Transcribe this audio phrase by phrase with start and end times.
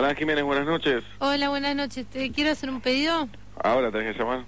[0.00, 1.04] Hola Jiménez, buenas noches.
[1.18, 2.06] Hola, buenas noches.
[2.06, 3.28] ¿Te quiero hacer un pedido?
[3.62, 4.44] Ahora tenés que llamar.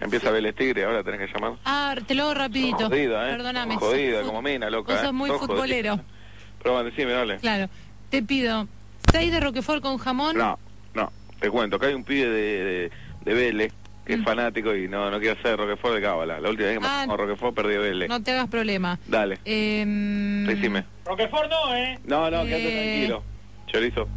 [0.00, 1.58] Empieza Vélez Tigre, ahora tenés que llamar.
[1.64, 2.86] Ah, te lo hago rapidito.
[2.88, 3.32] Jodida, ¿eh?
[3.32, 3.74] Perdóname.
[3.74, 4.92] Jodida, Sos como mina, loca.
[4.92, 5.04] Vos ¿eh?
[5.06, 5.52] sos muy Sos jodida.
[5.54, 6.00] futbolero.
[6.62, 7.38] Pero bueno, decime, dale.
[7.38, 7.68] Claro.
[8.10, 8.68] Te pido
[9.10, 10.36] 6 de Roquefort con jamón.
[10.38, 10.56] No,
[10.94, 11.10] no,
[11.40, 12.90] te cuento, acá hay un pibe de, de,
[13.24, 13.72] de Vélez
[14.06, 14.24] que es Mm.
[14.24, 16.38] fanático y no, no quiere hacer Roquefort de Cábala.
[16.38, 17.06] La última vez que Ah.
[17.10, 18.08] a Roquefort perdió Vélez.
[18.08, 19.00] No te hagas problema.
[19.08, 20.84] Dale, Em, decime.
[21.04, 21.98] Roquefort no, ¿eh?
[22.04, 23.24] No, no, quédate Eh, tranquilo.
[23.72, 24.08] Chorizo.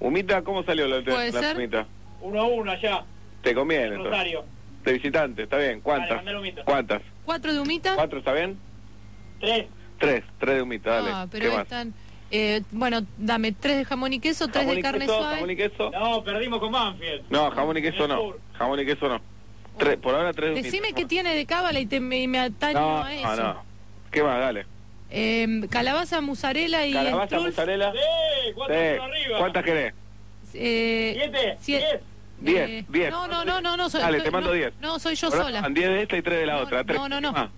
[0.00, 0.42] ¿humita?
[0.42, 1.56] ¿Cómo salió la, Puede la ser.
[1.56, 1.86] humita?
[2.20, 3.04] Uno a uno allá,
[3.42, 4.10] Te conviene, entonces.
[4.10, 4.44] Rosario.
[4.84, 5.80] De visitante, está bien.
[5.80, 6.22] ¿Cuántas?
[6.64, 7.02] ¿Cuántas?
[7.24, 7.94] ¿Cuatro de humita?
[7.94, 8.58] ¿Cuatro está bien?
[9.40, 9.66] Tres.
[9.98, 11.10] Tres, tres de humita, dale.
[11.12, 11.62] Ah, ¿Qué pero más?
[11.62, 11.94] están...
[12.30, 15.16] eh, bueno, dame tres de jamón y queso, tres ¿Jamón de carne queso?
[15.18, 15.34] suave.
[15.36, 15.90] ¿Jamón y queso?
[15.90, 17.22] No, perdimos con Banfield.
[17.30, 18.34] No, jamón y queso no.
[18.58, 19.20] Jamón y queso no.
[19.78, 20.66] Tres, por ahora tres de humita.
[20.70, 23.36] Decime qué tiene de cábala y te, me, me ataño No, a eso.
[23.36, 23.62] no, no.
[24.10, 24.38] ¿Qué más?
[24.38, 24.66] Dale.
[25.10, 27.92] Em, calabaza, mozzarella y Calabaza, strudel, mozzarella.
[27.92, 28.52] ¡Sí!
[28.54, 28.80] ¿Cuánto Sí.
[28.80, 29.38] arriba?
[29.38, 29.94] ¿Cuántas querés?
[30.54, 31.58] eh, ¿Siete?
[31.60, 32.00] sie- ¿Diez?
[32.38, 33.10] Diez, eh, diez.
[33.10, 33.88] No, no, no, no, no.
[33.88, 34.72] Soy, Dale, no, te mando no, diez.
[34.80, 35.60] No, soy yo Ahora sola.
[35.62, 36.84] van diez de esta y tres de la No, otra.
[36.84, 36.98] Tres.
[36.98, 37.32] no, no, no.
[37.34, 37.48] Ah,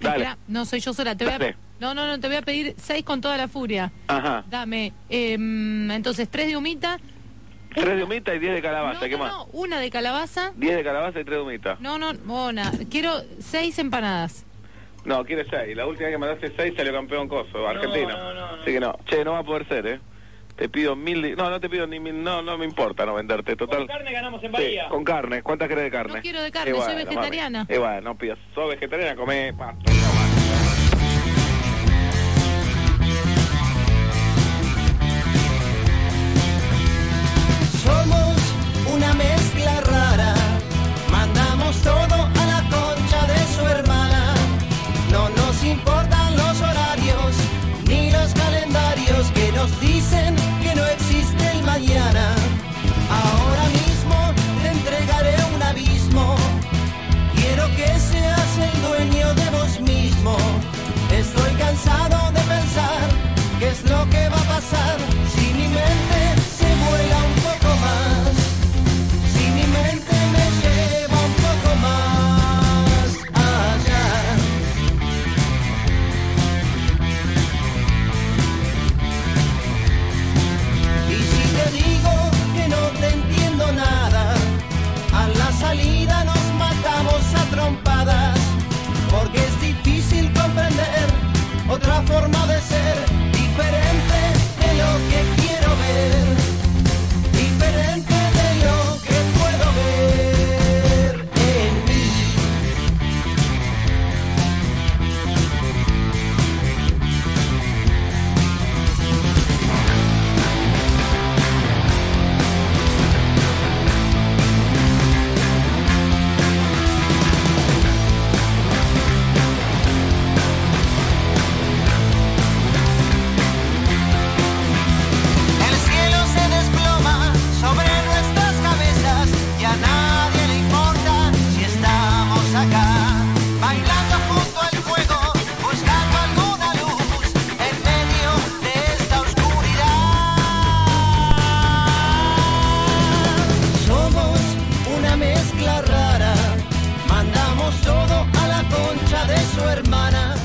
[0.00, 0.16] dale.
[0.16, 1.14] Espera, no, soy yo sola.
[1.16, 1.56] Te voy a, Dale.
[1.80, 3.92] no, no, no, te voy a pedir seis con toda la furia.
[4.08, 4.44] Ajá.
[4.50, 6.98] Dame, em, entonces, tres de humita.
[7.74, 9.00] Tres de humita y diez de calabaza.
[9.00, 9.32] no, ¿Qué no, más?
[9.32, 10.52] no, una de calabaza.
[10.56, 11.76] Diez de calabaza y tres de humita.
[11.80, 12.72] No, no, bona.
[12.90, 14.44] Quiero seis empanadas.
[15.04, 15.76] No, quiere seis.
[15.76, 18.08] La última vez que mandaste seis salió campeón coso, argentino.
[18.08, 18.62] no, no, no.
[18.62, 18.98] Así que no.
[19.06, 20.00] Che, no va a poder ser, ¿eh?
[20.56, 21.34] Te pido mil...
[21.36, 22.22] No, no te pido ni mil...
[22.22, 23.78] No, no me importa no venderte, total.
[23.78, 24.88] Con carne ganamos en Sí, Bahía.
[24.88, 25.42] con carne.
[25.42, 26.14] ¿Cuántas querés de carne?
[26.14, 27.58] No quiero de carne, soy bueno, vegetariana.
[27.64, 27.74] mami.
[27.74, 28.38] Y bueno, no pidas.
[28.54, 29.16] ¿Sos vegetariana?
[29.16, 29.92] Comé pasto.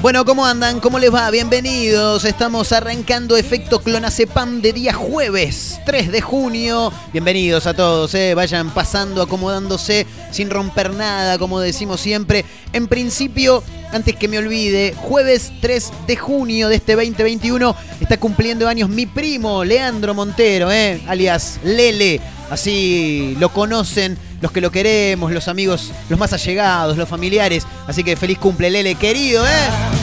[0.09, 0.79] Bueno, ¿cómo andan?
[0.79, 1.29] ¿Cómo les va?
[1.29, 2.25] Bienvenidos.
[2.25, 6.91] Estamos arrancando Efecto Clonacepam de día jueves 3 de junio.
[7.13, 8.33] Bienvenidos a todos, ¿eh?
[8.33, 12.43] vayan pasando, acomodándose sin romper nada, como decimos siempre.
[12.73, 13.61] En principio,
[13.91, 19.05] antes que me olvide, jueves 3 de junio de este 2021 está cumpliendo años mi
[19.05, 21.03] primo, Leandro Montero, ¿eh?
[21.07, 22.19] alias Lele.
[22.49, 27.67] Así lo conocen los que lo queremos, los amigos, los más allegados, los familiares.
[27.85, 29.98] Así que feliz cumple, Lele, querido, ¿eh?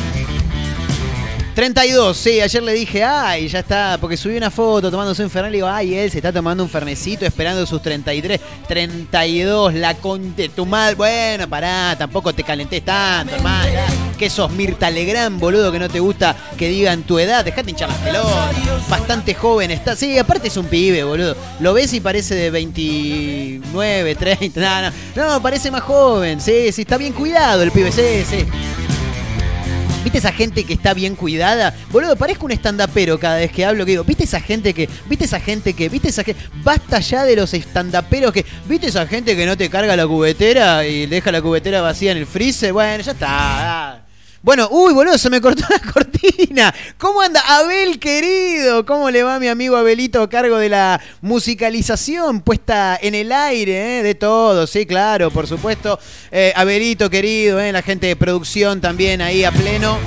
[1.56, 5.53] 32, sí, ayer le dije, ay, ya está, porque subí una foto tomándose un Fernet,
[5.53, 8.38] le digo, ay, él se está tomando un Fernecito esperando sus 33,
[8.69, 13.70] 32, la con de tu madre, bueno, pará, tampoco te calentés tanto, hermano,
[14.19, 17.88] que sos Mirta Legrand, boludo, que no te gusta que digan tu edad, dejate hinchar
[17.88, 22.35] las pelotas, bastante joven está, sí, aparte es un pibe, boludo, lo ves y parece
[22.35, 27.73] de 29, 30, no, no, no, parece más joven, sí, sí, está bien cuidado el
[27.73, 28.44] pibe, sí, sí.
[30.06, 31.74] ¿Viste esa gente que está bien cuidada?
[31.90, 35.24] Boludo, parezco un estandapero cada vez que hablo que digo, ¿viste esa gente que, viste
[35.24, 36.40] esa gente que, viste esa gente?
[36.62, 40.86] Basta ya de los estandaperos que, ¿viste esa gente que no te carga la cubetera
[40.86, 42.72] y deja la cubetera vacía en el freezer?
[42.72, 43.26] Bueno, ya está.
[43.28, 44.06] ah.
[44.46, 46.72] Bueno, uy, boludo, se me cortó la cortina.
[46.98, 47.40] ¿Cómo anda?
[47.48, 48.87] Abel, querido.
[48.87, 53.98] ¿Cómo le va mi amigo Abelito a cargo de la musicalización puesta en el aire?
[53.98, 54.02] eh?
[54.04, 55.98] De todo, sí, claro, por supuesto.
[56.31, 59.98] Eh, Abelito, querido, eh, la gente de producción también ahí a pleno.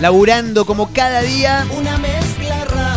[0.00, 2.39] Laburando como cada día Una mezcla.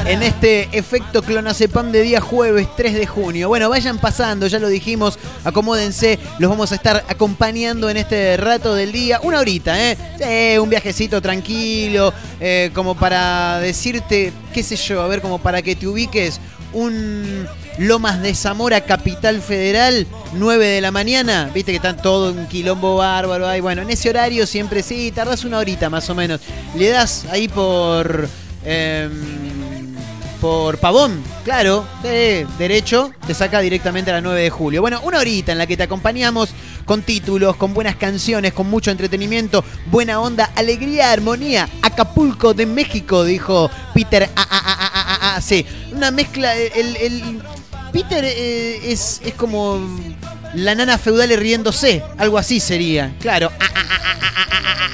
[0.06, 3.48] En este efecto clonazepam de día jueves 3 de junio.
[3.48, 8.76] Bueno, vayan pasando, ya lo dijimos, acomódense, los vamos a estar acompañando en este rato
[8.76, 9.98] del día, una horita, ¿eh?
[10.18, 15.62] Sí, un viajecito tranquilo, eh, como para decirte, qué sé yo, a ver, como para
[15.62, 16.40] que te ubiques,
[16.74, 17.48] un
[17.78, 22.98] Lomas de Zamora, Capital Federal, 9 de la mañana, viste que están todo un quilombo
[22.98, 26.42] bárbaro ahí, bueno, en ese horario siempre sí, tardas una horita más o menos,
[26.76, 28.28] le das ahí por...
[28.66, 29.43] em,
[30.44, 31.88] por Pavón, claro,
[32.60, 34.82] derecho, te saca directamente a la 9 de julio.
[34.82, 36.50] Bueno, una horita en la que te acompañamos
[36.84, 41.70] con títulos, con buenas canciones, con mucho entretenimiento, buena onda, alegría, armonía.
[41.82, 44.30] Acapulco de México, dijo Peter.
[44.36, 46.54] Ah, ah, ah, sí, una mezcla.
[46.58, 47.42] El, el-
[47.94, 49.80] Peter eh, es, es como
[50.56, 53.52] la nana feudal riéndose, algo así sería, claro.
[53.60, 53.88] Ah, ah,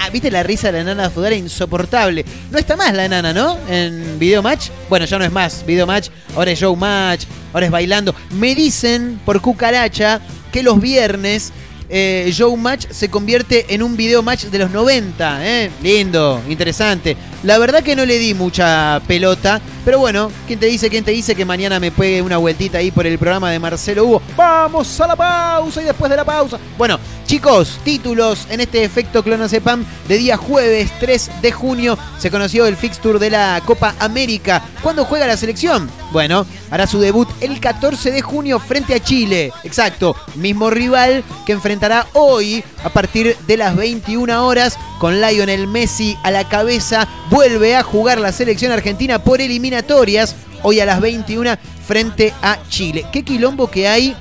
[0.02, 0.10] ah.
[0.12, 1.34] ¿Viste la risa de la nana feudal?
[1.34, 2.26] Insoportable.
[2.52, 3.58] No está más la nana, ¿no?
[3.70, 4.70] En Video Match.
[4.90, 8.16] Bueno, ya no es más Video Match, ahora es Show Match, ahora es bailando.
[8.32, 10.22] Me dicen por cucaracha
[10.52, 11.52] que los viernes
[11.89, 15.45] eh, Show Match se convierte en un video match de los 90.
[15.45, 15.71] ¿eh?
[15.81, 17.18] Lindo, interesante.
[17.44, 21.12] La verdad que no le di mucha pelota, pero bueno, ¿quién te dice, quién te
[21.12, 24.21] dice que mañana me pegue una vueltita ahí por el programa de Marcelo Hugo?
[24.36, 26.59] Vamos a la pausa y después de la pausa.
[26.77, 27.00] Bueno,
[27.30, 31.96] chicos, títulos en este efecto clonazepam de día jueves 3 de junio.
[32.18, 34.64] Se conoció el fixture de la Copa América.
[34.81, 35.92] ¿Cuándo juega la selección?
[36.12, 39.54] Bueno, hará su debut el 14 de junio frente a Chile.
[39.64, 46.18] Exacto, mismo rival que enfrentará hoy a partir de las 21 horas con Lionel Messi
[46.24, 47.08] a la cabeza.
[47.30, 53.06] Vuelve a jugar la selección argentina por eliminatorias hoy a las 21 frente a Chile.
[53.12, 54.16] ¿Qué quilombo que hay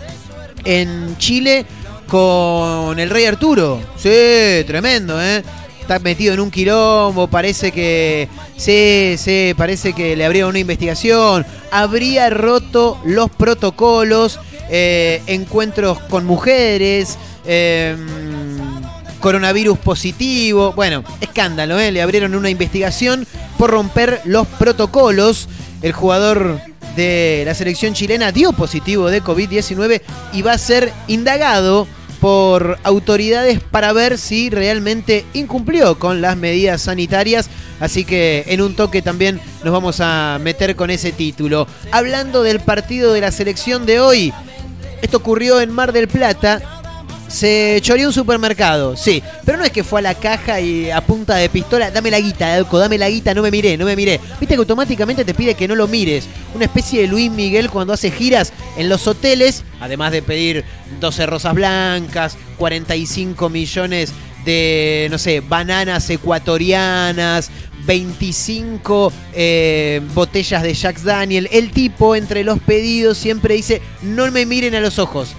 [0.65, 1.65] en Chile
[2.09, 3.81] con el Rey Arturo?
[3.97, 5.43] Sí, tremendo, ¿eh?
[5.81, 8.29] Está metido en un quilombo, parece que.
[8.57, 11.47] Sí, sí, parece que le abrieron una investigación.
[11.71, 14.39] Habría roto los protocolos,
[14.71, 17.17] eh, encuentros con mujeres,
[17.47, 17.97] eh,
[19.21, 20.73] coronavirus positivo.
[20.75, 21.93] Bueno, escándalo, ¿eh?
[21.93, 23.27] Le abrieron una investigación
[23.57, 25.49] por romper los protocolos.
[25.81, 26.61] El jugador
[26.97, 30.03] de la selección chilena dio positivo de COVID-19
[30.33, 31.87] y va a ser indagado
[32.21, 37.49] por autoridades para ver si realmente incumplió con las medidas sanitarias.
[37.81, 41.67] Así que en un toque también nos vamos a meter con ese título.
[41.93, 44.33] Hablando del partido de la selección de hoy,
[45.03, 46.78] esto ocurrió en Mar del Plata.
[47.29, 49.23] Se choreó un supermercado, sí.
[49.45, 52.21] Pero no es que fue a la caja y a punta de pistola, dame la
[52.21, 54.19] guita, loco, dame la guita, no me miré, no me miré.
[54.41, 56.27] Viste que automáticamente te pide que no lo mires.
[56.55, 60.65] Una especie de Luis Miguel cuando hace giras en los hoteles, además de pedir
[61.01, 64.13] 12 rosas blancas, 45 millones
[64.45, 67.51] de, no sé, bananas ecuatorianas,
[67.85, 71.49] 25 eh, botellas de Jack Daniel.
[71.53, 75.35] El tipo entre los pedidos siempre dice, no me miren a los ojos.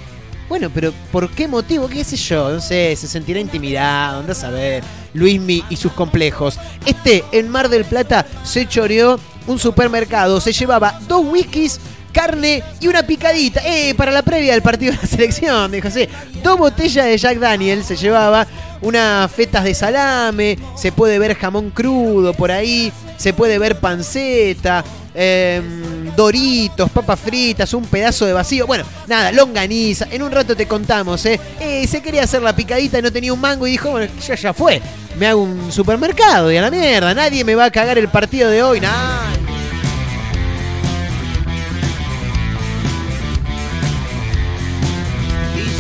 [0.50, 1.88] Bueno, pero ¿por qué motivo?
[1.88, 2.50] ¿Qué sé yo?
[2.50, 4.84] No sé, se sentirá intimidado, andás a ver.
[5.14, 6.60] Luismi y sus complejos.
[6.88, 11.80] Este, en Mar del Plata, se choreó un supermercado, se llevaba dos whiskies,
[12.12, 13.62] carne y una picadita.
[13.64, 16.08] Eh, para la previa del partido de la selección, dijo así.
[16.44, 18.48] Dos botellas de Jack Daniel se llevaba,
[18.82, 24.84] unas fetas de salame, se puede ver jamón crudo por ahí, se puede ver panceta,
[25.22, 28.66] em, doritos, papas fritas, un pedazo de vacío.
[28.66, 30.08] Bueno, nada, longaniza.
[30.12, 31.38] En un rato te contamos, ¿eh?
[31.60, 34.36] Eh, se quería hacer la picadita y no tenía un mango y dijo, bueno, ya,
[34.36, 34.82] ya fue.
[35.18, 37.14] Me hago un supermercado y a la mierda.
[37.14, 38.80] Nadie me va a cagar el partido de hoy.
[38.80, 39.30] Nah.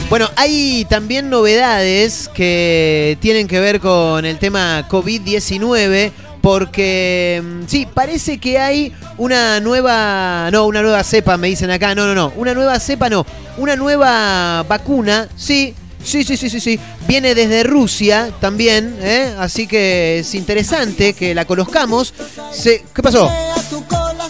[0.09, 7.87] Bueno, hay también novedades que tienen que ver con el tema COVID-19 porque mm, sí,
[7.93, 12.33] parece que hay una nueva, no, una nueva cepa, me dicen acá, no, no, no,
[12.35, 13.25] una nueva cepa no,
[13.57, 19.33] una nueva vacuna, sí, sí, sí, sí, sí, sí, viene desde Rusia también, ¿eh?
[19.39, 22.13] así que es interesante que la conozcamos.
[22.51, 23.29] Se- ¿Qué pasó?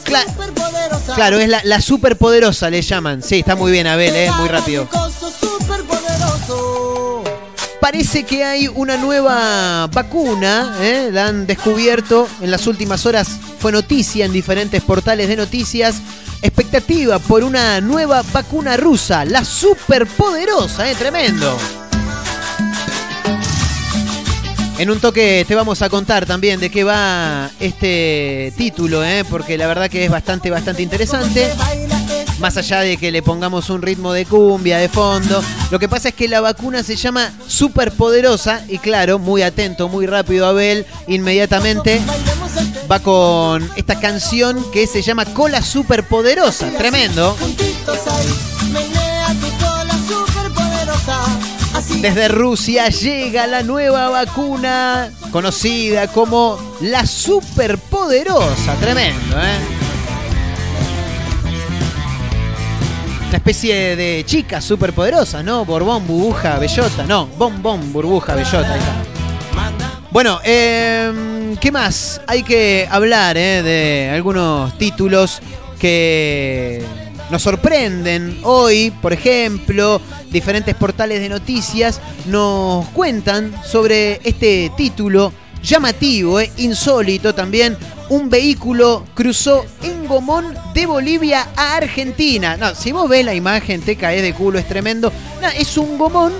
[0.05, 0.25] Cla-
[1.15, 3.21] Claro, es la, superpoderosa, le llaman.
[3.23, 4.29] Sí, está muy bien, Abel, ¿eh?
[4.39, 4.87] muy rápido.
[7.91, 11.09] Parece que hay una nueva vacuna, ¿eh?
[11.11, 15.99] la han descubierto en las últimas horas, fue noticia en diferentes portales de noticias.
[16.43, 20.93] Expectativa por una nueva vacuna rusa, la superpoderosa, ¿eh?
[20.93, 21.57] tremendo.
[24.77, 29.25] En un toque te vamos a contar también de qué va este título, ¿eh?
[29.27, 31.51] porque la verdad que es bastante, bastante interesante.
[32.39, 36.09] Más allá de que le pongamos un ritmo de cumbia de fondo, lo que pasa
[36.09, 42.01] es que la vacuna se llama Superpoderosa y claro, muy atento, muy rápido Abel, inmediatamente
[42.89, 46.69] va con esta canción que se llama Cola Superpoderosa.
[46.77, 47.35] Tremendo.
[52.01, 58.75] Desde Rusia llega la nueva vacuna conocida como la superpoderosa.
[58.75, 59.78] Tremendo, ¿eh?
[63.29, 65.63] Una especie de chica superpoderosa, ¿no?
[65.63, 67.05] Borbón, burbuja, bellota.
[67.05, 68.73] No, bombón, burbuja, bellota.
[68.73, 70.01] ahí está.
[70.09, 72.19] Bueno, eh, ¿qué más?
[72.25, 75.43] Hay que hablar eh, de algunos títulos
[75.79, 76.83] que
[77.29, 78.39] nos sorprenden.
[78.41, 87.33] Hoy, por ejemplo, diferentes portales de noticias nos cuentan sobre este título llamativo, eh, insólito
[87.33, 87.77] también.
[88.09, 92.57] Un vehículo cruzó en Gomón de Bolivia a Argentina.
[92.57, 95.11] No, si vos ves la imagen, te caes de culo, es tremendo.
[95.41, 96.33] No, es un Gomón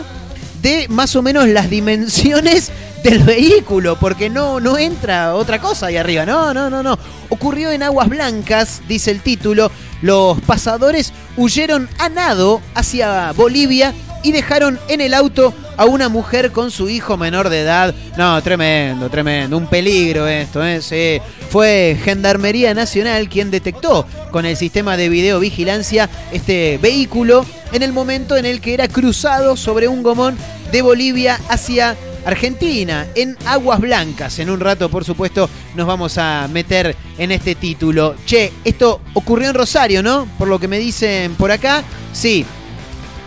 [0.61, 2.71] de más o menos las dimensiones
[3.03, 6.25] del vehículo, porque no, no entra otra cosa ahí arriba.
[6.25, 6.97] No, no, no, no.
[7.29, 9.71] Ocurrió en Aguas Blancas, dice el título.
[10.01, 16.51] Los pasadores huyeron a nado hacia Bolivia y dejaron en el auto a una mujer
[16.51, 17.93] con su hijo menor de edad.
[18.17, 19.57] No, tremendo, tremendo.
[19.57, 20.81] Un peligro esto, ¿eh?
[20.81, 21.21] Sí.
[21.49, 28.37] Fue Gendarmería Nacional quien detectó con el sistema de videovigilancia este vehículo en el momento
[28.37, 30.37] en el que era cruzado sobre un gomón
[30.71, 31.95] de Bolivia hacia
[32.25, 34.39] Argentina, en Aguas Blancas.
[34.39, 38.15] En un rato, por supuesto, nos vamos a meter en este título.
[38.25, 40.27] Che, esto ocurrió en Rosario, ¿no?
[40.37, 41.83] Por lo que me dicen por acá.
[42.13, 42.45] Sí,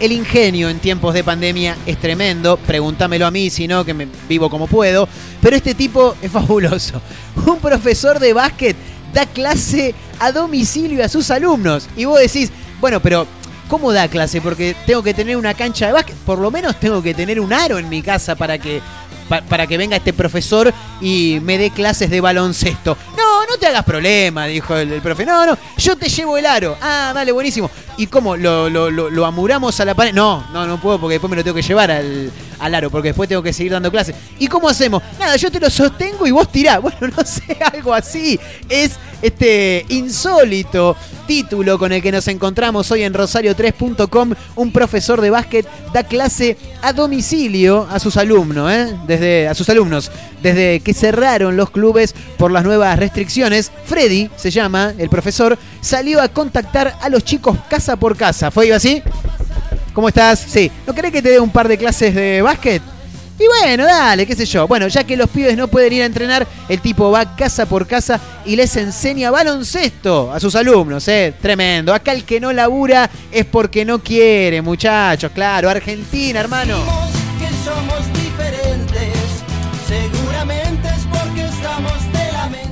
[0.02, 2.56] el ingenio en tiempos de pandemia es tremendo.
[2.56, 5.08] Pregúntamelo a mí, si no, que me vivo como puedo.
[5.40, 7.00] Pero este tipo es fabuloso.
[7.46, 8.76] Un profesor de básquet
[9.14, 11.86] da clase a domicilio a sus alumnos.
[11.96, 13.26] Y vos decís, bueno, pero
[13.68, 14.40] ¿cómo da clase?
[14.40, 16.16] Porque tengo que tener una cancha de básquet.
[16.16, 18.80] Por lo menos tengo que tener un aro en mi casa para que,
[19.28, 22.96] pa- para que venga este profesor y me dé clases de baloncesto.
[23.16, 25.24] No, no te hagas problema, dijo el, el profe.
[25.26, 26.76] No, no, yo te llevo el aro.
[26.80, 27.70] Ah, dale, buenísimo.
[27.96, 28.36] ¿Y cómo?
[28.36, 30.12] ¿Lo, lo, lo- lo amuramos a la pared?
[30.14, 33.08] No, no, no puedo porque después me lo tengo que llevar al, al aro, porque
[33.08, 34.14] después tengo que seguir dando clases.
[34.38, 35.02] ¿Y cómo hacemos?
[35.20, 36.80] Nada, yo te lo sostengo y vos tirás.
[36.82, 38.38] Bueno, no sé, algo así.
[38.68, 40.96] Es este insólito
[41.26, 44.34] título con el que nos encontramos hoy en rosario3.com.
[44.56, 48.96] Un profesor de básquet da clase a domicilio a sus alumnos, ¿eh?
[49.06, 50.10] Desde, a sus alumnos.
[50.42, 53.31] Desde que cerraron los clubes por las nuevas restricciones,
[53.84, 58.50] Freddy, se llama el profesor, salió a contactar a los chicos casa por casa.
[58.50, 59.02] ¿Fue así?
[59.92, 60.38] ¿Cómo estás?
[60.38, 60.70] Sí.
[60.86, 62.82] ¿No querés que te dé un par de clases de básquet?
[63.38, 64.68] Y bueno, dale, qué sé yo.
[64.68, 67.86] Bueno, ya que los pibes no pueden ir a entrenar, el tipo va casa por
[67.86, 71.34] casa y les enseña baloncesto a sus alumnos, ¿eh?
[71.40, 71.92] Tremendo.
[71.92, 75.32] Acá el que no labura es porque no quiere, muchachos.
[75.34, 76.76] Claro, Argentina, hermano.
[77.64, 78.11] Somos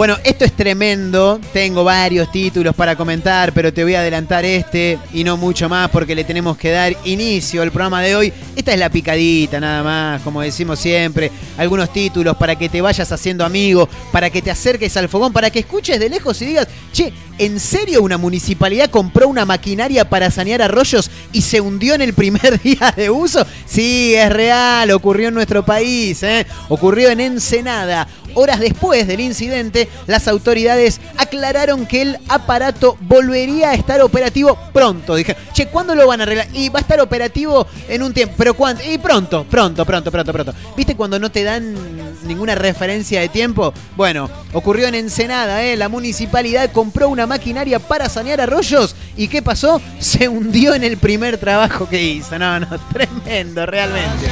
[0.00, 1.38] Bueno, esto es tremendo.
[1.52, 5.90] Tengo varios títulos para comentar, pero te voy a adelantar este y no mucho más
[5.90, 8.33] porque le tenemos que dar inicio al programa de hoy.
[8.57, 11.30] Esta es la picadita nada más, como decimos siempre.
[11.59, 15.50] Algunos títulos para que te vayas haciendo amigo, para que te acerques al fogón, para
[15.50, 20.30] que escuches de lejos y digas, che, ¿en serio una municipalidad compró una maquinaria para
[20.30, 23.47] sanear arroyos y se hundió en el primer día de uso?
[23.66, 26.47] Sí, es real, ocurrió en nuestro país, ¿eh?
[26.71, 28.09] ocurrió en Ensenada.
[28.35, 35.14] Horas después del incidente, las autoridades aclararon que el aparato volvería a estar operativo pronto.
[35.14, 36.49] Dije, che, ¿cuándo lo van a arreglar?
[36.52, 38.35] Y va a estar operativo en un tiempo.
[38.37, 38.82] ¿Pero cuánto?
[38.85, 40.54] Y pronto, pronto, pronto, pronto, pronto.
[40.76, 41.75] ¿Viste cuando no te dan
[42.25, 43.73] ninguna referencia de tiempo?
[43.97, 45.76] Bueno, ocurrió en Ensenada, ¿eh?
[45.76, 48.94] La municipalidad compró una maquinaria para sanear arroyos.
[49.16, 49.80] ¿Y qué pasó?
[49.99, 52.38] Se hundió en el primer trabajo que hizo.
[52.38, 54.28] No, no, tremendo, realmente.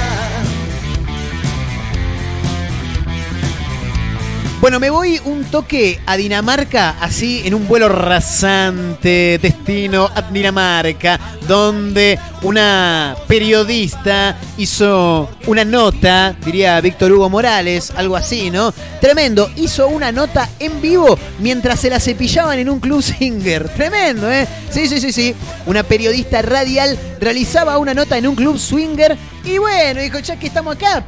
[4.61, 11.21] Bueno, me voy un toque a Dinamarca, así en un vuelo rasante, destino a Dinamarca,
[11.47, 18.75] donde una periodista hizo una nota, diría Víctor Hugo Morales, algo así, ¿no?
[19.01, 23.69] Tremendo, hizo una nota en vivo mientras se la cepillaban en un club singer.
[23.69, 24.49] Tremendo, ¿eh?
[24.71, 25.37] Sí, sí, sí, sí.
[25.67, 30.49] Una periodista radial realizaba una nota en un club swinger y bueno, dijo, ya que
[30.49, 31.05] estamos acá,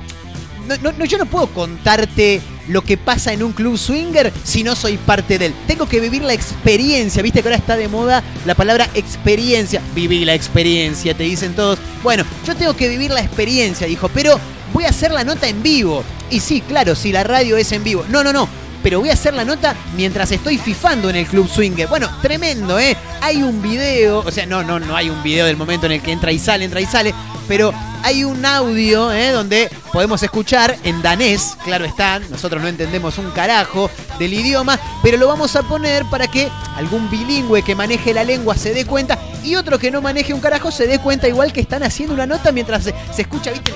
[0.83, 4.75] no, no, yo no puedo contarte lo que pasa en un club swinger si no
[4.75, 5.55] soy parte de él.
[5.67, 7.23] Tengo que vivir la experiencia.
[7.23, 9.81] Viste que ahora está de moda la palabra experiencia.
[9.95, 11.79] Viví la experiencia, te dicen todos.
[12.03, 14.39] Bueno, yo tengo que vivir la experiencia, dijo, pero
[14.73, 16.05] voy a hacer la nota en vivo.
[16.31, 18.05] Y sí, claro, si la radio es en vivo.
[18.09, 18.49] No, no, no.
[18.83, 21.89] Pero voy a hacer la nota mientras estoy fifando en el Club Swinger.
[21.89, 22.97] Bueno, tremendo, ¿eh?
[23.21, 26.03] Hay un video, o sea, no, no, no hay un video del momento en el
[26.03, 27.15] que entra y sale, entra y sale,
[27.47, 29.33] pero hay un audio ¿eh?
[29.33, 35.19] donde podemos escuchar en danés, claro está, nosotros no entendemos un carajo del idioma, pero
[35.19, 39.19] lo vamos a poner para que algún bilingüe que maneje la lengua se dé cuenta
[39.45, 42.27] y otro que no maneje un carajo se dé cuenta igual que están haciendo una
[42.27, 43.73] nota mientras se, se escucha, ¿viste?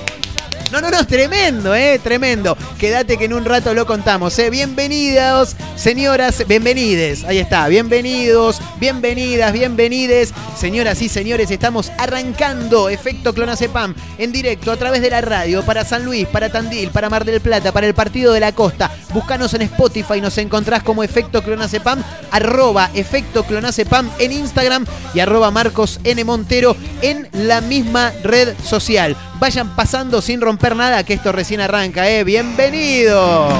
[0.71, 2.57] No, no, no, tremendo, eh, tremendo.
[2.79, 4.49] Quédate que en un rato lo contamos, eh.
[4.49, 7.23] Bienvenidos, señoras, bienvenides.
[7.23, 10.33] Ahí está, bienvenidos, bienvenidas, bienvenides.
[10.57, 15.85] Señoras y señores, estamos arrancando Efecto Clonacepam en directo a través de la radio para
[15.85, 18.91] San Luis, para Tandil, para Mar del Plata, para el Partido de la Costa.
[19.13, 25.51] Búscanos en Spotify, nos encontrás como Efecto Clonacepam, arroba Efecto Clonacepam en Instagram y arroba
[25.51, 26.23] Marcos N.
[26.23, 29.15] Montero en la misma red social.
[29.39, 32.23] Vayan pasando sin romper nada, que esto recién arranca, ¿eh?
[32.23, 33.53] ¡Bienvenidos!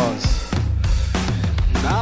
[1.88, 2.01] A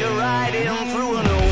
[0.00, 1.47] riding through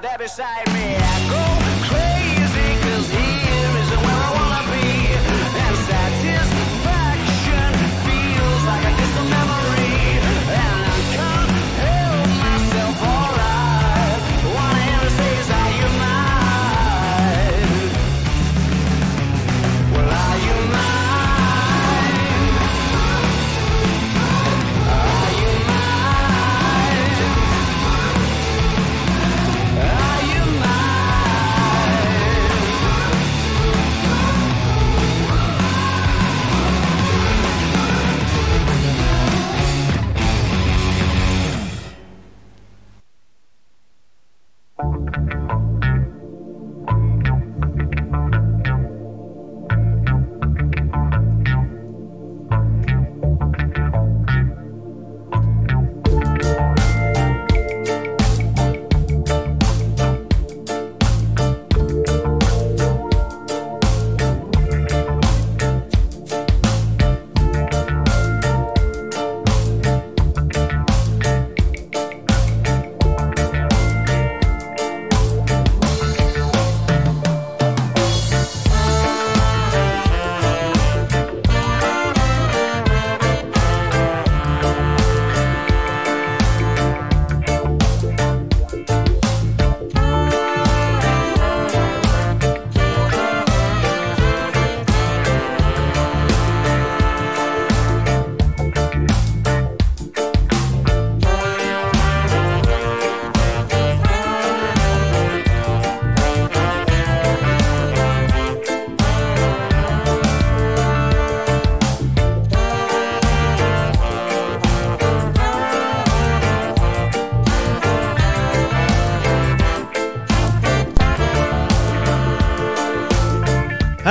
[0.00, 1.01] there beside me,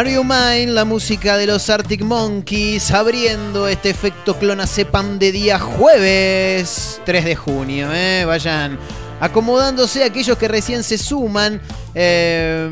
[0.01, 0.23] Are You
[0.73, 7.35] la música de los Arctic Monkeys, abriendo este efecto clonazepam de día jueves 3 de
[7.35, 7.89] junio.
[7.93, 8.25] ¿eh?
[8.25, 8.79] Vayan
[9.19, 11.61] acomodándose aquellos que recién se suman.
[11.93, 12.67] eh,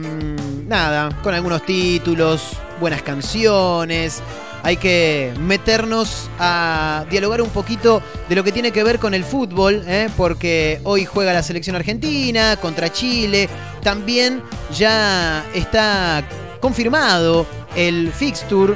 [0.66, 4.24] nada, con algunos títulos, buenas canciones.
[4.64, 9.24] Hay que meternos a dialogar un poquito de lo que tiene que ver con el
[9.24, 10.10] fútbol, ¿eh?
[10.18, 13.48] porque hoy juega la selección argentina contra Chile.
[13.84, 14.42] También
[14.76, 16.24] ya está
[16.60, 17.46] confirmado
[17.76, 18.74] el fixture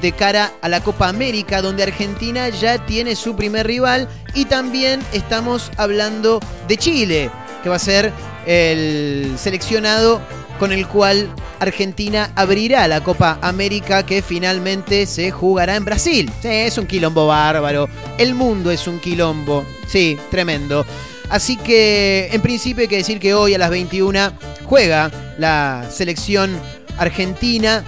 [0.00, 4.08] de cara a la Copa América, donde Argentina ya tiene su primer rival.
[4.34, 7.30] Y también estamos hablando de Chile,
[7.62, 8.12] que va a ser
[8.46, 10.20] el seleccionado
[10.58, 16.30] con el cual Argentina abrirá la Copa América que finalmente se jugará en Brasil.
[16.42, 17.88] Sí, es un quilombo bárbaro.
[18.18, 19.64] El mundo es un quilombo.
[19.86, 20.84] Sí, tremendo.
[21.30, 24.32] Así que en principio hay que decir que hoy a las 21
[24.64, 26.60] juega la selección
[27.00, 27.82] argentina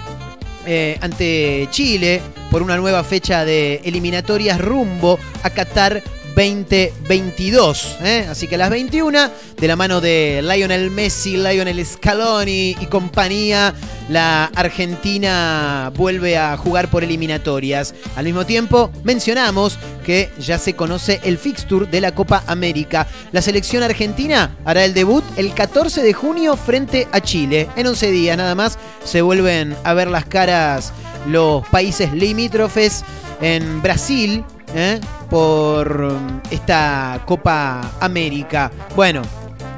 [0.67, 2.21] eh, ante Chile
[2.51, 6.03] por una nueva fecha de eliminatorias rumbo a Qatar
[6.35, 7.99] 2022.
[8.03, 8.27] ¿eh?
[8.29, 13.75] Así que a las 21, de la mano de Lionel Messi, Lionel Scaloni y compañía,
[14.09, 17.95] la Argentina vuelve a jugar por eliminatorias.
[18.17, 23.07] Al mismo tiempo, mencionamos que ya se conoce el fixture de la Copa América.
[23.33, 27.69] La selección argentina hará el debut el 14 de junio frente a Chile.
[27.77, 30.93] En 11 días nada más se vuelven a ver las caras
[31.27, 33.05] los países limítrofes
[33.41, 35.01] en Brasil ¿eh?
[35.31, 36.13] por
[36.51, 38.71] esta Copa América.
[38.95, 39.23] Bueno,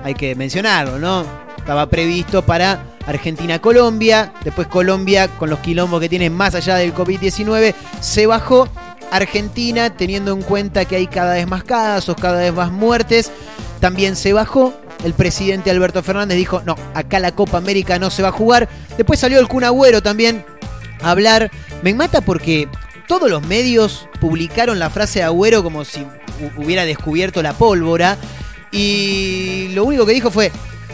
[0.03, 1.25] hay que mencionarlo, ¿no?
[1.57, 7.75] Estaba previsto para Argentina-Colombia, después Colombia con los quilombos que tiene más allá del COVID-19
[8.01, 8.69] se bajó.
[9.11, 13.31] Argentina, teniendo en cuenta que hay cada vez más casos, cada vez más muertes,
[13.81, 14.75] también se bajó.
[15.05, 18.69] El presidente Alberto Fernández dijo, no, acá la Copa América no se va a jugar.
[18.97, 20.45] Después salió el Kun Agüero también
[21.03, 21.51] a hablar.
[21.83, 22.69] Me mata porque
[23.07, 28.17] todos los medios publicaron la frase de Agüero como si hu- hubiera descubierto la pólvora.
[28.73, 30.51] Y lo único que dijo fue,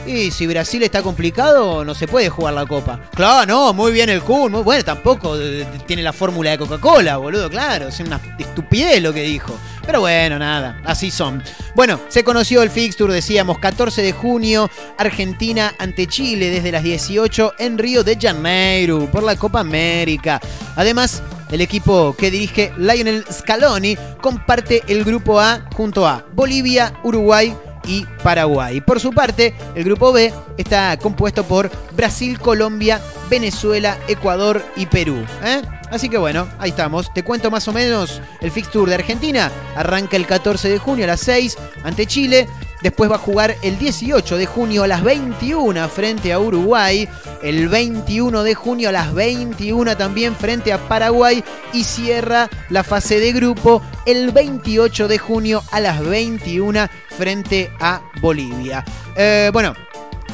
[0.07, 3.01] y si Brasil está complicado, no se puede jugar la Copa.
[3.15, 4.53] Claro, no, muy bien el Kun.
[4.53, 7.89] muy bueno, tampoco eh, tiene la fórmula de Coca-Cola, boludo, claro.
[7.89, 9.57] Es una estupidez lo que dijo.
[9.87, 11.43] Pero bueno, nada, así son.
[11.75, 17.55] Bueno, se conoció el fixture, decíamos, 14 de junio, Argentina ante Chile desde las 18
[17.59, 20.39] en Río de Janeiro por la Copa América.
[20.77, 27.55] Además, el equipo que dirige Lionel Scaloni comparte el grupo A junto a Bolivia, Uruguay
[27.87, 28.81] y Paraguay.
[28.81, 35.25] Por su parte, el grupo B está compuesto por Brasil, Colombia, Venezuela, Ecuador y Perú.
[35.43, 35.63] ¿eh?
[35.91, 37.13] Así que bueno, ahí estamos.
[37.13, 39.51] Te cuento más o menos el fixture de Argentina.
[39.75, 42.49] Arranca el 14 de junio a las 6 ante Chile.
[42.83, 47.09] Después va a jugar el 18 de junio a las 21 frente a Uruguay.
[47.43, 51.45] El 21 de junio a las 21 también frente a Paraguay.
[51.73, 58.03] Y cierra la fase de grupo el 28 de junio a las 21 frente a
[58.21, 58.85] Bolivia.
[59.17, 59.75] Eh, bueno,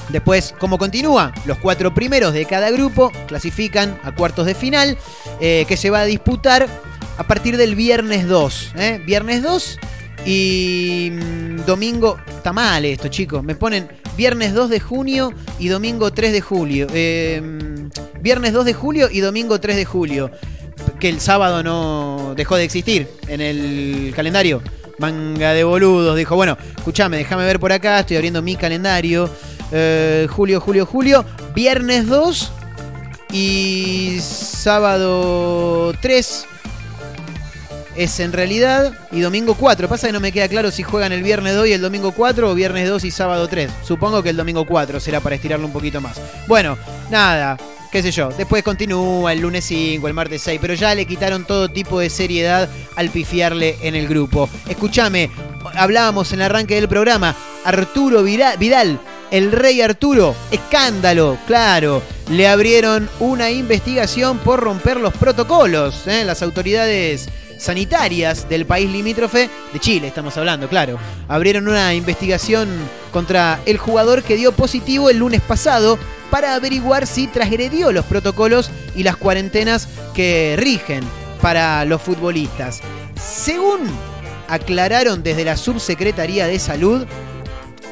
[0.09, 1.33] Después, ¿cómo continúa?
[1.47, 4.97] Los cuatro primeros de cada grupo clasifican a cuartos de final,
[5.41, 6.69] eh, que se va a disputar
[7.19, 8.73] a partir del viernes 2.
[8.77, 9.03] ¿eh?
[9.05, 9.81] Viernes 2
[10.27, 12.19] y mm, domingo...
[12.27, 13.43] Está mal esto, chicos.
[13.43, 16.87] Me ponen viernes 2 de junio y domingo 3 de julio.
[16.93, 20.31] Eh, mm, viernes 2 de julio y domingo 3 de julio.
[21.01, 24.63] Que el sábado no dejó de existir en el calendario.
[24.99, 26.17] Manga de boludos.
[26.17, 28.01] Dijo, bueno, escúchame, déjame ver por acá.
[28.01, 29.29] Estoy abriendo mi calendario.
[29.73, 31.25] Eh, julio, julio, julio.
[31.55, 32.53] Viernes 2
[33.33, 36.47] y sábado 3
[37.97, 39.89] es en realidad y domingo 4.
[39.89, 42.51] Pasa que no me queda claro si juegan el viernes 2 y el domingo 4
[42.51, 43.71] o viernes 2 y sábado 3.
[43.83, 46.21] Supongo que el domingo 4 será para estirarlo un poquito más.
[46.47, 46.77] Bueno,
[47.11, 47.57] nada,
[47.91, 48.31] qué sé yo.
[48.31, 52.11] Después continúa el lunes 5, el martes 6, pero ya le quitaron todo tipo de
[52.11, 54.49] seriedad al pifiarle en el grupo.
[54.69, 55.31] Escúchame,
[55.75, 62.03] hablábamos en el arranque del programa, Arturo Vidal, el rey Arturo, escándalo, claro.
[62.31, 66.07] Le abrieron una investigación por romper los protocolos.
[66.07, 66.25] ¿eh?
[66.25, 72.69] Las autoridades sanitarias del país limítrofe, de Chile estamos hablando, claro, abrieron una investigación
[73.13, 75.99] contra el jugador que dio positivo el lunes pasado
[76.31, 81.05] para averiguar si transgredió los protocolos y las cuarentenas que rigen
[81.41, 82.81] para los futbolistas.
[83.21, 83.81] Según
[84.49, 87.07] aclararon desde la Subsecretaría de Salud,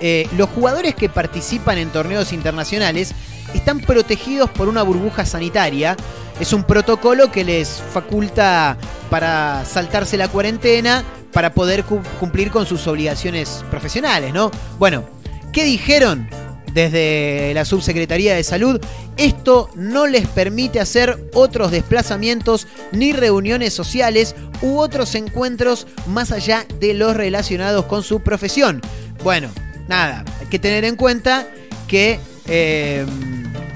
[0.01, 3.15] eh, los jugadores que participan en torneos internacionales
[3.55, 5.97] están protegidos por una burbuja sanitaria.
[6.41, 8.77] Es un protocolo que les faculta
[9.11, 14.51] para saltarse la cuarentena, para poder cu- cumplir con sus obligaciones profesionales, ¿no?
[14.79, 15.05] Bueno,
[15.53, 16.29] ¿qué dijeron
[16.73, 18.81] desde la Subsecretaría de Salud,
[19.17, 26.67] esto no les permite hacer otros desplazamientos ni reuniones sociales u otros encuentros más allá
[26.81, 28.81] de los relacionados con su profesión.
[29.23, 29.51] Bueno,
[29.87, 31.47] nada, hay que tener en cuenta
[31.87, 33.07] que eh,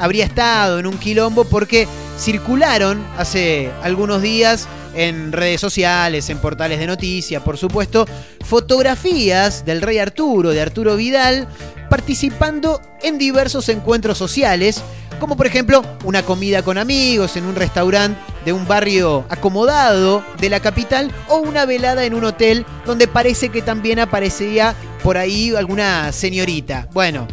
[0.01, 1.87] habría estado en un quilombo porque
[2.19, 8.07] circularon hace algunos días en redes sociales, en portales de noticias, por supuesto,
[8.45, 11.49] fotografías del rey Arturo, de Arturo Vidal,
[11.89, 14.83] participando en diversos encuentros sociales,
[15.21, 20.49] como por ejemplo una comida con amigos en un restaurante de un barrio acomodado de
[20.49, 25.55] la capital o una velada en un hotel donde parece que también aparecería por ahí
[25.55, 26.89] alguna señorita.
[26.93, 27.27] Bueno,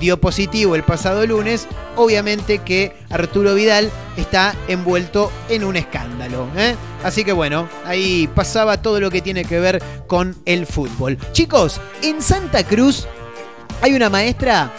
[0.00, 6.48] dio positivo el pasado lunes, obviamente que Arturo Vidal está envuelto en un escándalo.
[6.56, 6.74] ¿eh?
[7.04, 11.18] Así que bueno, ahí pasaba todo lo que tiene que ver con el fútbol.
[11.32, 13.06] Chicos, en Santa Cruz
[13.82, 14.70] hay una maestra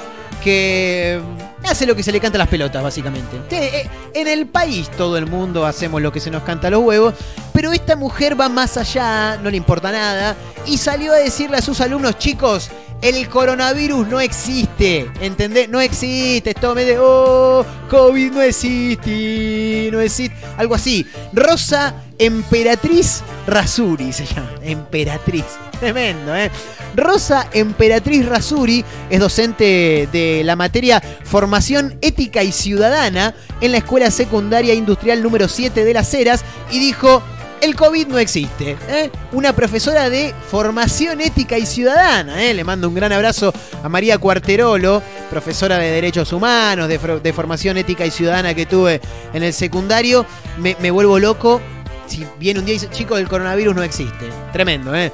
[0.43, 1.19] que
[1.63, 3.38] hace lo que se le canta a las pelotas, básicamente.
[3.47, 6.71] Te- eh, En el país todo el mundo hacemos lo que se nos canta a
[6.71, 7.13] los huevos,
[7.53, 11.62] pero esta mujer va más allá, no le importa nada, y salió a decirle a
[11.62, 12.69] sus alumnos, chicos,
[13.01, 15.69] el coronavirus no existe, ¿entendés?
[15.69, 21.05] No existe, esto me de, oh, COVID no existe, no existe, algo así.
[21.33, 25.45] Rosa Emperatriz Rasuri se llama, Emperatriz,
[25.79, 26.51] tremendo, ¿eh?
[26.95, 34.11] Rosa Emperatriz Rasuri es docente de la materia Formación Ética y Ciudadana en la Escuela
[34.11, 37.23] Secundaria Industrial número 7 de Las Heras y dijo,
[37.62, 38.76] el COVID no existe.
[38.89, 39.10] ¿eh?
[39.32, 42.43] Una profesora de Formación Ética y Ciudadana.
[42.43, 42.54] ¿eh?
[42.54, 48.06] Le mando un gran abrazo a María Cuarterolo, profesora de Derechos Humanos, de, Formación Ética
[48.06, 49.00] y Ciudadana que tuve
[49.34, 50.26] en el secundario.
[50.58, 51.62] Me, vuelvo loco.
[52.08, 54.30] Si viene un día y dice, chicos, el coronavirus no existe.
[54.52, 55.12] Tremendo, ¿eh?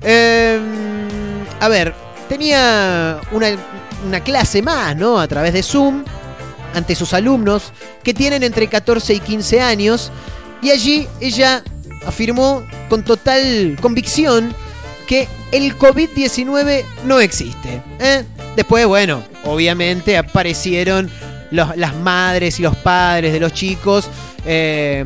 [0.00, 0.58] Eh,
[1.60, 1.94] a ver,
[2.28, 3.48] tenía una,
[4.06, 5.20] una clase más, ¿no?
[5.20, 6.04] A través de Zoom,
[6.74, 10.10] ante sus alumnos, que tienen entre 14 y 15 años,
[10.62, 11.62] y allí ella
[12.06, 14.54] afirmó con total convicción
[15.06, 17.82] que el COVID-19 no existe.
[17.98, 18.24] ¿eh?
[18.56, 21.10] Después, bueno, obviamente aparecieron
[21.50, 24.08] las madres y los padres de los chicos
[24.44, 25.04] eh,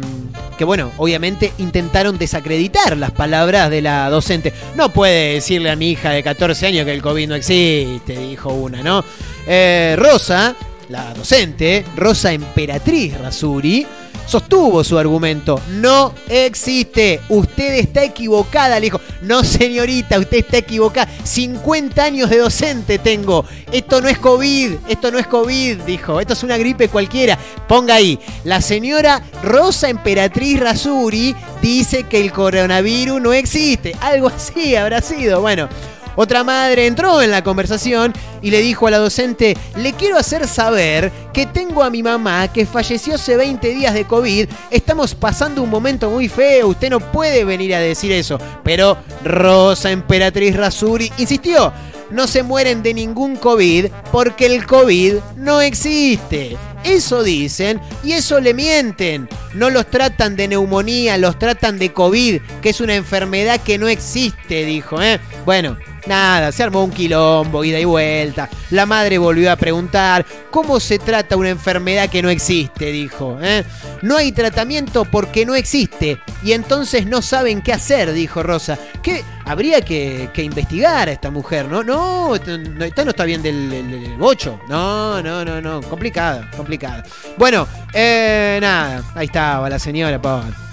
[0.56, 4.52] que, bueno, obviamente intentaron desacreditar las palabras de la docente.
[4.74, 8.52] No puede decirle a mi hija de 14 años que el COVID no existe, dijo
[8.54, 9.04] una, ¿no?
[9.46, 10.54] Eh, Rosa,
[10.88, 13.87] la docente, Rosa Emperatriz Rasuri,
[14.26, 15.60] sostuvo su argumento.
[15.68, 17.20] No existe.
[17.28, 19.00] Usted está equivocada, le dijo.
[19.22, 21.10] No, señorita, usted está equivocada.
[21.24, 23.44] 50 años de docente tengo.
[23.72, 24.72] Esto no es COVID.
[24.88, 26.20] Esto no es COVID, dijo.
[26.20, 27.38] Esto es una gripe cualquiera.
[27.68, 28.18] Ponga ahí.
[28.44, 33.94] La señora Rosa Emperatriz Rasuri dice que el coronavirus no existe.
[34.00, 35.40] Algo así habrá sido.
[35.40, 35.68] Bueno.
[36.16, 40.48] Otra madre entró en la conversación y le dijo a la docente, le quiero hacer
[40.48, 45.62] saber que tengo a mi mamá que falleció hace 20 días de COVID, estamos pasando
[45.62, 48.38] un momento muy feo, usted no puede venir a decir eso.
[48.64, 51.72] Pero Rosa Emperatriz Rasuri insistió,
[52.11, 56.57] no se mueren de ningún COVID porque el COVID no existe.
[56.85, 59.29] Eso dicen y eso le mienten.
[59.55, 63.88] No los tratan de neumonía, los tratan de COVID, que es una enfermedad que no
[63.88, 65.02] existe, dijo.
[65.02, 65.18] ¿eh?
[65.44, 65.76] Bueno,
[66.07, 68.49] nada, se armó un quilombo, ida y vuelta.
[68.71, 72.87] La madre volvió a preguntar, ¿cómo se trata una enfermedad que no existe?
[72.87, 73.38] Dijo.
[73.40, 73.64] ¿eh?
[74.03, 76.21] No hay tratamiento porque no existe.
[76.42, 78.79] Y entonces no saben qué hacer, dijo Rosa.
[79.03, 79.25] ¿Qué?
[79.45, 81.85] Habría que, investigar a esta mujer, ¿no?
[81.85, 84.61] No, esta no está bien del, del, bocho.
[84.69, 85.81] No, no, no, no.
[85.83, 87.05] Complicada, complicada.
[87.37, 89.03] Bueno, eh, nada.
[89.14, 90.65] Ahí estaba la señora, pobre.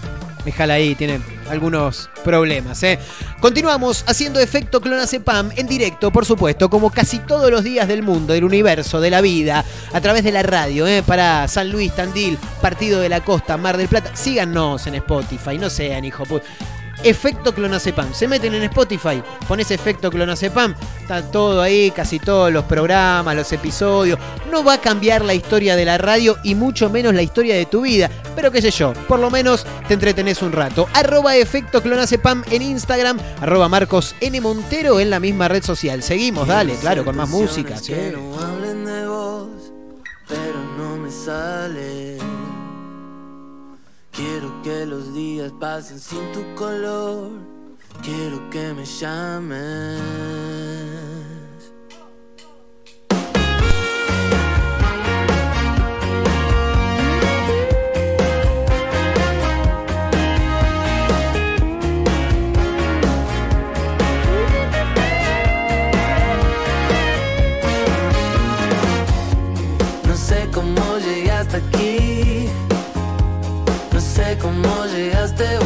[0.46, 2.84] Déjala ahí, tiene algunos problemas.
[2.84, 3.00] ¿eh?
[3.40, 8.34] Continuamos haciendo efecto clonazepam en directo, por supuesto, como casi todos los días del mundo,
[8.34, 11.02] del universo, de la vida, a través de la radio, ¿eh?
[11.02, 14.12] para San Luis, Tandil, Partido de la Costa, Mar del Plata.
[14.16, 16.42] Síganos en Spotify, no sean hijo pu-
[17.04, 18.14] Efecto clonazepam.
[18.14, 23.52] Se meten en Spotify, pones efecto clonazepam, está todo ahí, casi todos los programas, los
[23.52, 24.18] episodios.
[24.52, 27.66] No va a cambiar la historia de la radio y mucho menos la historia de
[27.66, 28.10] tu vida.
[28.36, 30.88] Pero qué sé yo, por lo menos te entretenés un rato.
[30.94, 34.40] Arroba efecto clonazepam en Instagram, arroba Marcos N.
[34.42, 36.02] Montero en la misma red social.
[36.04, 37.78] Seguimos, dale, claro, con más música.
[37.78, 37.94] sí.
[37.94, 39.48] Que no hablen de vos,
[40.28, 42.03] pero no me sale.
[44.64, 47.32] Que los días pasen sin tu color.
[48.02, 50.02] Quiero que me llames.
[75.32, 75.63] dejaste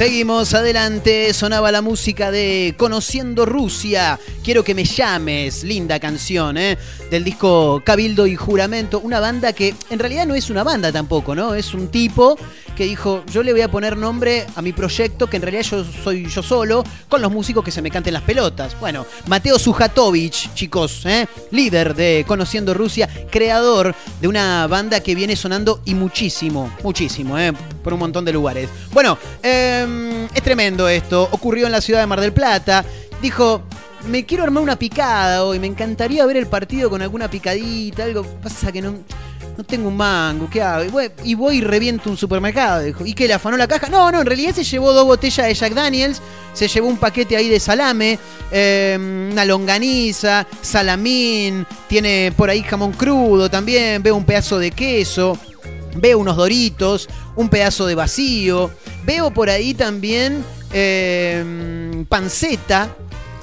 [0.00, 4.18] Seguimos adelante, sonaba la música de Conociendo Rusia.
[4.42, 6.78] Quiero que me llames, linda canción, ¿eh?
[7.10, 9.00] Del disco Cabildo y Juramento.
[9.00, 11.54] Una banda que en realidad no es una banda tampoco, ¿no?
[11.54, 12.38] Es un tipo
[12.80, 15.84] que dijo, yo le voy a poner nombre a mi proyecto, que en realidad yo
[15.84, 18.74] soy yo solo, con los músicos que se me canten las pelotas.
[18.80, 21.26] Bueno, Mateo Sujatovich, chicos, ¿eh?
[21.50, 27.52] líder de Conociendo Rusia, creador de una banda que viene sonando y muchísimo, muchísimo, ¿eh?
[27.84, 28.70] por un montón de lugares.
[28.94, 31.28] Bueno, eh, es tremendo esto.
[31.32, 32.82] Ocurrió en la ciudad de Mar del Plata.
[33.20, 33.60] Dijo,
[34.08, 38.22] me quiero armar una picada hoy, me encantaría ver el partido con alguna picadita, algo.
[38.22, 38.94] Pasa que no,
[39.60, 41.02] no tengo un mango, ¿qué hago?
[41.22, 43.04] Y voy y, reviento un supermercado, dijo.
[43.04, 43.90] ¿Y qué, le afanó la caja?
[43.90, 46.22] No, no, en realidad se llevó dos botellas de Jack Daniels,
[46.54, 48.18] se llevó un paquete ahí de salame,
[48.50, 48.96] eh,
[49.30, 55.36] una longaniza, salamín, tiene por ahí jamón crudo también, veo un pedazo de queso,
[55.94, 57.06] veo unos doritos,
[57.36, 58.70] un pedazo de vacío,
[59.04, 60.42] veo por ahí también
[60.72, 62.96] eh, panceta,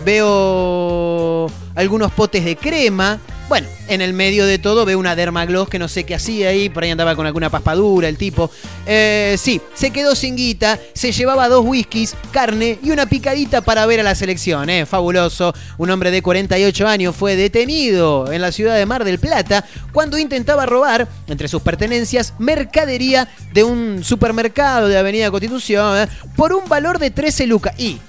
[0.04, 3.20] veo algunos potes de crema.
[3.50, 6.68] Bueno, en el medio de todo veo una Dermagloss que no sé qué hacía ahí,
[6.68, 8.52] por ahí andaba con alguna paspadura el tipo.
[8.86, 13.86] Eh, sí, se quedó sin guita, se llevaba dos whiskies, carne y una picadita para
[13.86, 15.54] ver a la selección, eh, fabuloso.
[15.78, 20.18] Un hombre de 48 años fue detenido en la ciudad de Mar del Plata cuando
[20.18, 26.68] intentaba robar, entre sus pertenencias, mercadería de un supermercado de Avenida Constitución eh, por un
[26.68, 27.80] valor de 13 lucas.
[27.80, 28.00] Y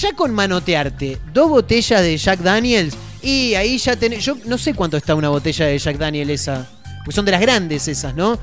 [0.00, 4.24] ya con manotearte dos botellas de Jack Daniels y ahí ya tenés.
[4.24, 6.66] Yo no sé cuánto está una botella de Jack Daniel esa.
[7.04, 8.38] Pues son de las grandes esas, ¿no?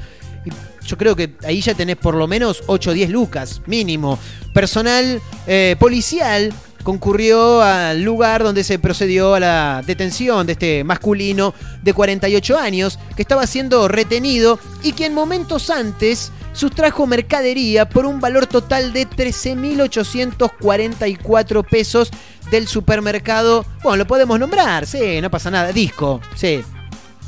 [0.46, 0.50] Y
[0.86, 4.18] yo creo que ahí ya tenés por lo menos 8 o 10 lucas, mínimo.
[4.54, 11.54] Personal eh, policial concurrió al lugar donde se procedió a la detención de este masculino
[11.82, 18.06] de 48 años que estaba siendo retenido y que en momentos antes sustrajo mercadería por
[18.06, 22.10] un valor total de 13.844 pesos
[22.52, 23.66] del supermercado.
[23.82, 25.72] Bueno, lo podemos nombrar, sí, no pasa nada.
[25.72, 26.64] Disco, sí.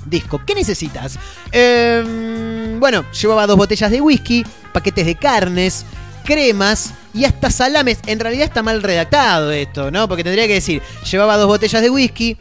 [0.05, 0.41] Disco.
[0.45, 1.17] ¿Qué necesitas?
[1.51, 5.83] Eh, bueno, llevaba dos botellas de whisky, paquetes de carnes,
[6.23, 7.97] cremas y hasta salames.
[8.05, 10.07] En realidad está mal redactado esto, ¿no?
[10.07, 12.37] Porque tendría que decir, llevaba dos botellas de whisky,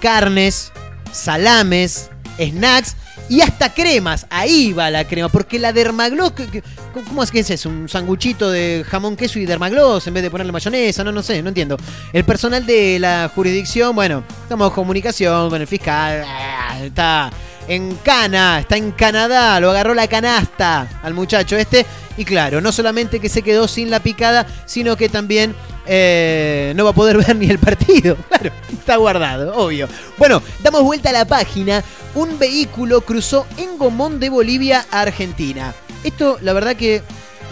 [0.00, 0.70] carnes,
[1.10, 2.94] salames, snacks
[3.28, 4.26] y hasta cremas.
[4.30, 6.62] Ahí va la crema, porque la dermagloss, ¿qué- qué-
[7.06, 7.68] ¿cómo es que es eso?
[7.68, 11.42] Un sanguchito de jamón, queso y dermagloss en vez de ponerle mayonesa, no, no sé,
[11.42, 11.76] no entiendo.
[12.12, 17.30] El personal de la jurisdicción, bueno, estamos en comunicación con el fiscal, ah, está
[17.68, 21.86] en Cana, está en Canadá, lo agarró la canasta al muchacho este.
[22.16, 25.54] Y claro, no solamente que se quedó sin la picada, sino que también
[25.86, 28.16] eh, no va a poder ver ni el partido.
[28.28, 29.88] Claro, está guardado, obvio.
[30.16, 31.82] Bueno, damos vuelta a la página.
[32.14, 35.74] Un vehículo cruzó en Gomón de Bolivia a Argentina.
[36.04, 37.02] Esto, la verdad que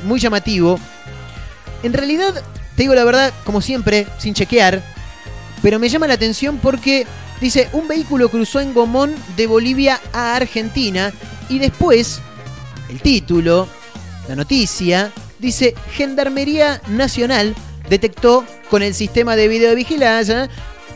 [0.04, 0.78] muy llamativo.
[1.82, 2.34] En realidad,
[2.76, 4.82] te digo la verdad, como siempre, sin chequear,
[5.62, 7.06] pero me llama la atención porque
[7.40, 11.12] dice, un vehículo cruzó en Gomón de Bolivia a Argentina
[11.48, 12.20] y después,
[12.88, 13.68] el título,
[14.28, 17.54] la noticia, dice, Gendarmería Nacional
[17.88, 20.48] detectó con el sistema de videovigilancia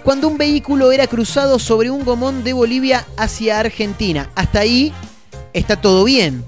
[0.03, 4.30] cuando un vehículo era cruzado sobre un Gomón de Bolivia hacia Argentina.
[4.34, 4.93] Hasta ahí
[5.53, 6.45] está todo bien.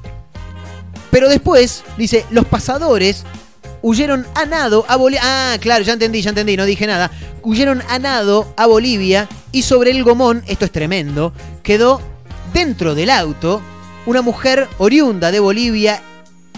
[1.11, 3.25] Pero después, dice, los pasadores
[3.83, 5.23] huyeron a nado a Bolivia.
[5.25, 7.11] Ah, claro, ya entendí, ya entendí, no dije nada.
[7.43, 11.33] Huyeron a nado a Bolivia y sobre el gomón, esto es tremendo,
[11.63, 12.01] quedó
[12.53, 13.61] dentro del auto
[14.07, 16.03] una mujer oriunda de Bolivia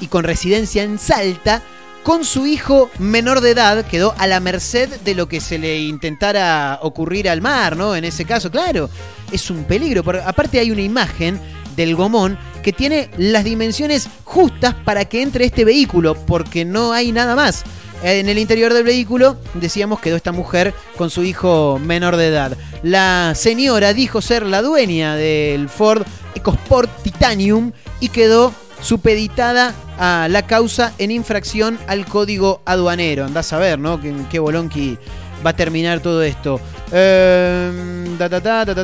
[0.01, 1.63] y con residencia en Salta,
[2.07, 5.81] con su hijo menor de edad, quedó a la merced de lo que se le
[5.81, 7.97] intentara ocurrir al mar, ¿no?
[7.97, 8.89] En ese caso, claro,
[9.33, 10.05] es un peligro.
[10.05, 11.41] Por- aparte hay una imagen
[11.75, 17.11] del gomón que tiene las dimensiones justas para que entre este vehículo, porque no hay
[17.11, 17.65] nada más.
[18.05, 22.57] En el interior del vehículo, decíamos, quedó esta mujer con su hijo menor de edad.
[22.85, 26.05] La señora dijo ser la dueña del Ford
[26.37, 33.25] EcoSport Titanium y quedó supeditada a la causa en infracción al código aduanero.
[33.25, 34.01] Andás a ver, ¿no?
[34.03, 34.99] ¿En qué bolonqui
[35.45, 36.61] va a terminar todo esto?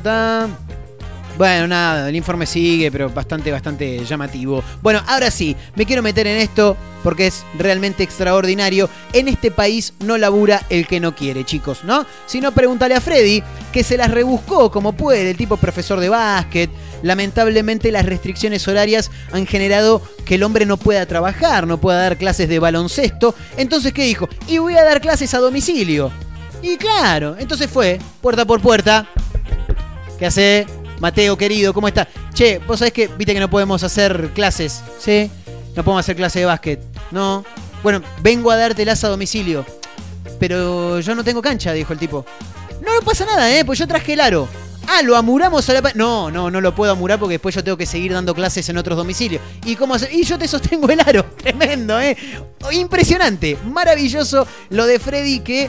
[0.02, 0.48] Ta.
[1.38, 4.62] Bueno, nada, el informe sigue, pero bastante, bastante llamativo.
[4.82, 8.88] Bueno, ahora sí, me quiero meter en esto porque es realmente extraordinario.
[9.12, 12.04] En este país no labura el que no quiere, chicos, ¿no?
[12.26, 16.10] Si no, pregúntale a Freddy, que se las rebuscó como puede, el tipo profesor de
[16.10, 16.70] básquet.
[17.02, 22.18] Lamentablemente las restricciones horarias han generado que el hombre no pueda trabajar, no pueda dar
[22.18, 23.34] clases de baloncesto.
[23.56, 24.28] Entonces, ¿qué dijo?
[24.46, 26.12] Y voy a dar clases a domicilio.
[26.60, 29.08] Y claro, entonces fue, puerta por puerta,
[30.22, 30.66] ¿Qué hace?
[31.02, 32.06] Mateo, querido, ¿cómo está?
[32.32, 35.28] Che, vos sabés que viste que no podemos hacer clases, ¿sí?
[35.74, 36.80] No podemos hacer clase de básquet,
[37.10, 37.44] ¿no?
[37.82, 39.66] Bueno, vengo a dártelas a domicilio.
[40.38, 42.24] Pero yo no tengo cancha, dijo el tipo.
[42.86, 43.64] No, no pasa nada, ¿eh?
[43.64, 44.46] Pues yo traje el aro.
[44.86, 45.82] Ah, lo amuramos a la...
[45.82, 48.68] pa- No, no, no lo puedo amurar porque después yo tengo que seguir dando clases
[48.68, 49.42] en otros domicilios.
[49.64, 50.12] ¿Y cómo hacer?
[50.12, 51.24] Y yo te sostengo el aro.
[51.36, 52.16] Tremendo, ¿eh?
[52.70, 55.68] Impresionante, maravilloso lo de Freddy que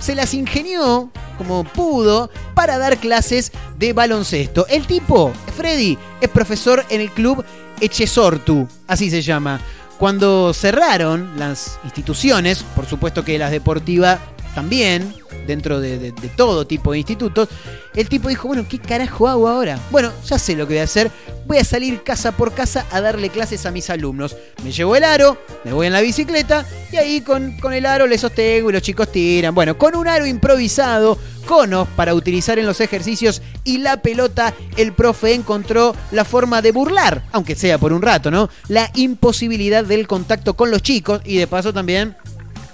[0.00, 4.66] se las ingenió como pudo para dar clases de baloncesto.
[4.68, 7.44] El tipo, Freddy, es profesor en el club
[7.80, 9.60] Echesortu, así se llama.
[9.98, 14.20] Cuando cerraron las instituciones, por supuesto que las deportivas
[14.58, 15.14] también,
[15.46, 17.48] dentro de, de- todo tipo de institutos,
[17.94, 19.78] el tipo dijo, bueno, ¿qué carajo hago ahora?
[19.92, 21.12] Bueno, ya sé lo que voy a hacer.
[21.46, 24.34] voy a salir casa por casa a darle clases a mis alumnos.
[24.64, 28.08] Me llevo el aro, me voy en la bicicleta y ahí con, con el aro
[28.08, 29.54] le sostengo y los chicos tiran.
[29.54, 34.92] Bueno, con un aro improvisado, conos para utilizar en los ejercicios y la pelota, el
[34.92, 38.50] profe encontró la forma de burlar, aunque sea por un rato, ¿no?
[38.66, 42.16] La imposibilidad del contacto con los chicos y de paso también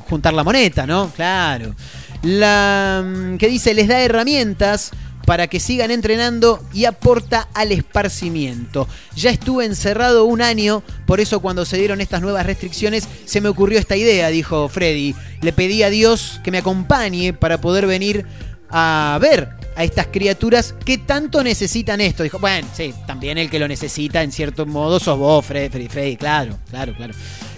[0.09, 1.11] juntar la moneta, ¿no?
[1.11, 1.75] Claro.
[2.23, 4.93] La mm, que dice les da herramientas
[5.25, 8.87] para que sigan entrenando y aporta al esparcimiento.
[9.17, 13.49] Ya estuve encerrado un año, por eso cuando se dieron estas nuevas restricciones se me
[13.49, 15.15] ocurrió esta idea, dijo Freddy.
[15.41, 18.27] Le pedí a Dios que me acompañe para poder venir
[18.71, 22.23] a ver a estas criaturas que tanto necesitan esto.
[22.23, 25.89] Dijo, bueno, sí, también el que lo necesita en cierto modo sos vos, Freddy, Freddy,
[25.89, 27.15] Freddy, claro, claro, claro.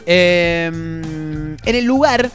[0.07, 0.70] Eh,
[1.64, 2.30] en el lugar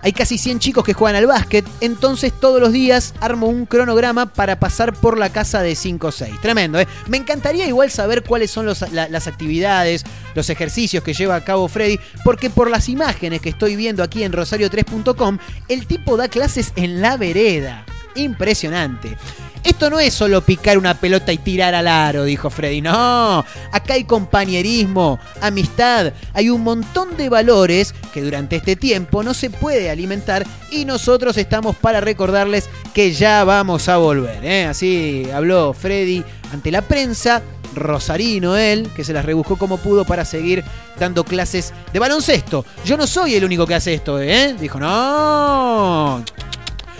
[0.00, 4.26] hay casi 100 chicos que juegan al básquet, entonces todos los días armo un cronograma
[4.26, 6.40] para pasar por la casa de 5 o 6.
[6.40, 6.86] Tremendo, ¿eh?
[7.08, 10.04] Me encantaría igual saber cuáles son las actividades,
[10.34, 14.22] los ejercicios que lleva a cabo Freddy, porque por las imágenes que estoy viendo aquí
[14.22, 15.38] en rosario3.com,
[15.68, 17.84] el tipo da clases en la vereda.
[18.18, 19.16] Impresionante.
[19.64, 22.80] Esto no es solo picar una pelota y tirar al aro, dijo Freddy.
[22.80, 29.34] No, acá hay compañerismo, amistad, hay un montón de valores que durante este tiempo no
[29.34, 34.44] se puede alimentar y nosotros estamos para recordarles que ya vamos a volver.
[34.44, 34.66] ¿eh?
[34.66, 37.42] Así habló Freddy ante la prensa.
[37.74, 40.64] Rosarino él, que se las rebuscó como pudo para seguir
[40.98, 42.64] dando clases de baloncesto.
[42.84, 44.56] Yo no soy el único que hace esto, ¿eh?
[44.58, 46.24] Dijo, no,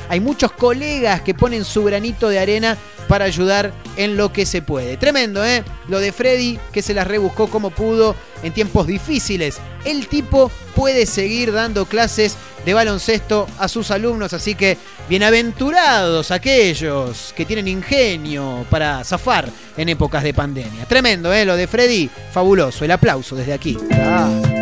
[0.09, 2.77] hay muchos colegas que ponen su granito de arena
[3.09, 4.97] para ayudar en lo que se puede.
[4.97, 5.65] Tremendo, ¿eh?
[5.89, 9.59] Lo de Freddy, que se las rebuscó como pudo en tiempos difíciles.
[9.85, 14.77] El tipo puede seguir dando clases de baloncesto a sus alumnos, así que
[15.09, 20.85] bienaventurados aquellos que tienen ingenio para zafar en épocas de pandemia.
[20.85, 21.45] Tremendo, ¿eh?
[21.45, 22.85] Lo de Freddy, fabuloso.
[22.85, 23.79] El aplauso desde aquí.
[23.89, 24.58] Dear,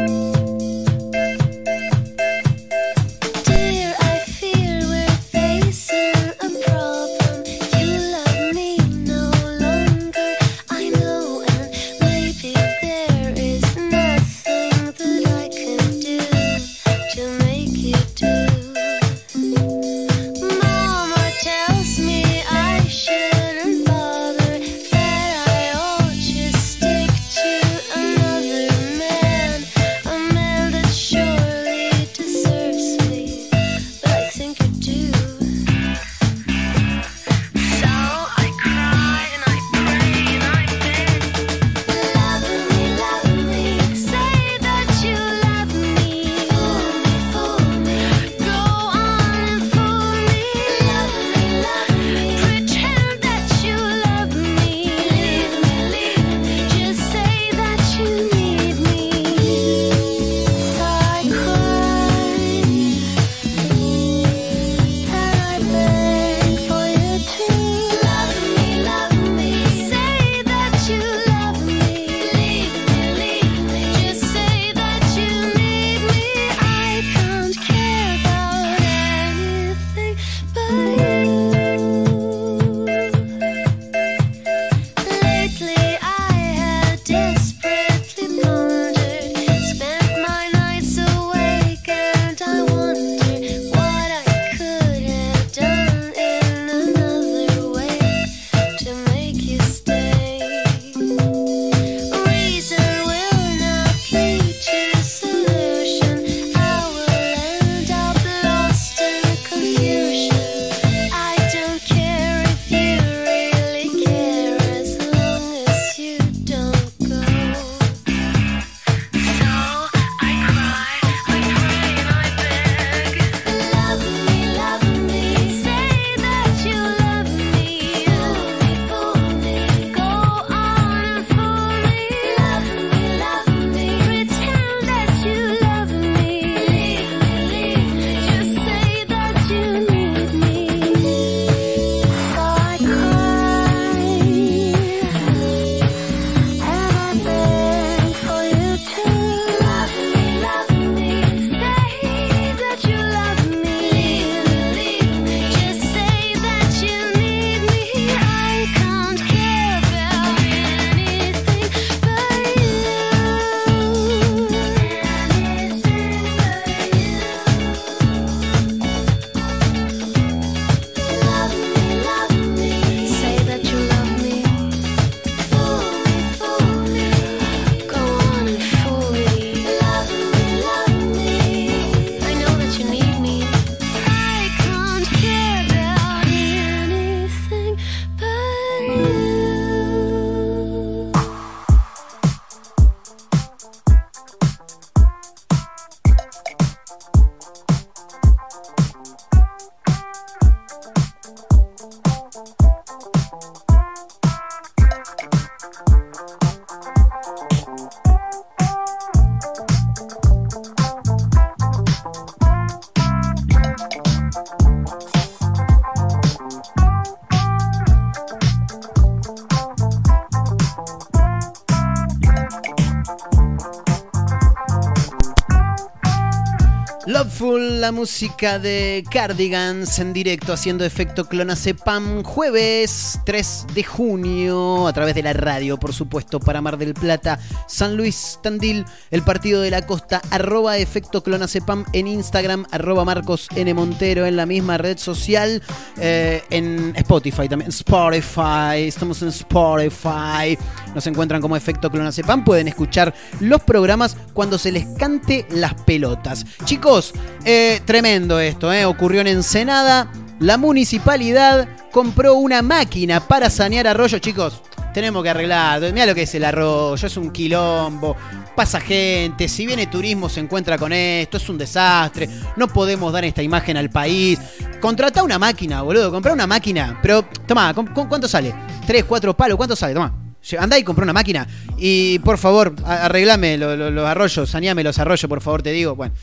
[227.87, 235.14] la música de Cardigans en directo haciendo efecto Clonacepam jueves 3 de junio a través
[235.14, 239.70] de la radio, por supuesto, para Mar del Plata, San Luis Tandil, el partido de
[239.70, 243.72] la costa, arroba efecto Clonacepam en Instagram, arroba Marcos N.
[243.72, 245.62] Montero en la misma red social,
[245.97, 250.59] eh, en Spotify también, Spotify, estamos en Spotify,
[250.93, 256.45] nos encuentran como efecto Clonacepam, pueden escuchar los programas cuando se les cante las pelotas.
[256.64, 257.12] Chicos,
[257.45, 260.11] eh, tremendo esto, eh, ocurrió en Ensenada,
[260.41, 264.62] la municipalidad compró una máquina para sanear arroyos, chicos.
[264.93, 265.81] Tenemos que arreglar.
[265.93, 268.16] Mira lo que es el arroyo, es un quilombo.
[268.55, 272.29] Pasa gente, si viene turismo se encuentra con esto, es un desastre.
[272.57, 274.39] No podemos dar esta imagen al país.
[274.81, 276.99] Contrata una máquina, boludo, compra una máquina.
[277.03, 278.55] Pero, toma, ¿cu- cu- ¿cuánto sale?
[278.87, 279.59] ¿Tres, cuatro palos?
[279.59, 279.93] ¿Cuánto sale?
[279.93, 280.14] Toma.
[280.59, 281.47] Andá y comprá una máquina.
[281.77, 285.95] Y por favor, arreglame lo- lo- los arroyos, saneame los arroyos, por favor, te digo.
[285.95, 286.14] Bueno,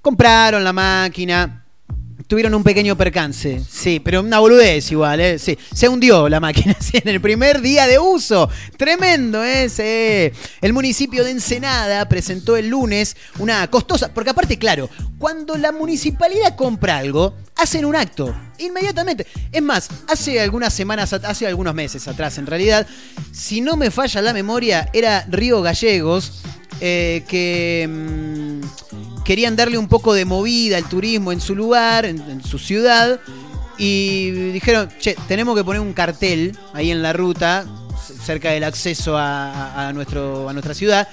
[0.00, 1.64] compraron la máquina.
[2.26, 5.38] Tuvieron un pequeño percance, sí, pero una boludez igual, ¿eh?
[5.38, 8.50] Sí, se hundió la máquina sí, en el primer día de uso.
[8.76, 10.32] Tremendo, ¿eh?
[10.60, 16.54] El municipio de Ensenada presentó el lunes una costosa, porque aparte, claro, cuando la municipalidad
[16.54, 19.26] compra algo, hacen un acto, inmediatamente.
[19.50, 22.86] Es más, hace algunas semanas, hace algunos meses atrás, en realidad,
[23.32, 26.42] si no me falla la memoria, era Río Gallegos,
[26.80, 32.42] eh, que mm, querían darle un poco de movida al turismo en su lugar, en,
[32.42, 33.20] su ciudad,
[33.76, 37.66] y dijeron, che, tenemos que poner un cartel ahí en la ruta,
[38.24, 41.08] cerca del acceso a nuestro, a nuestra ciudad.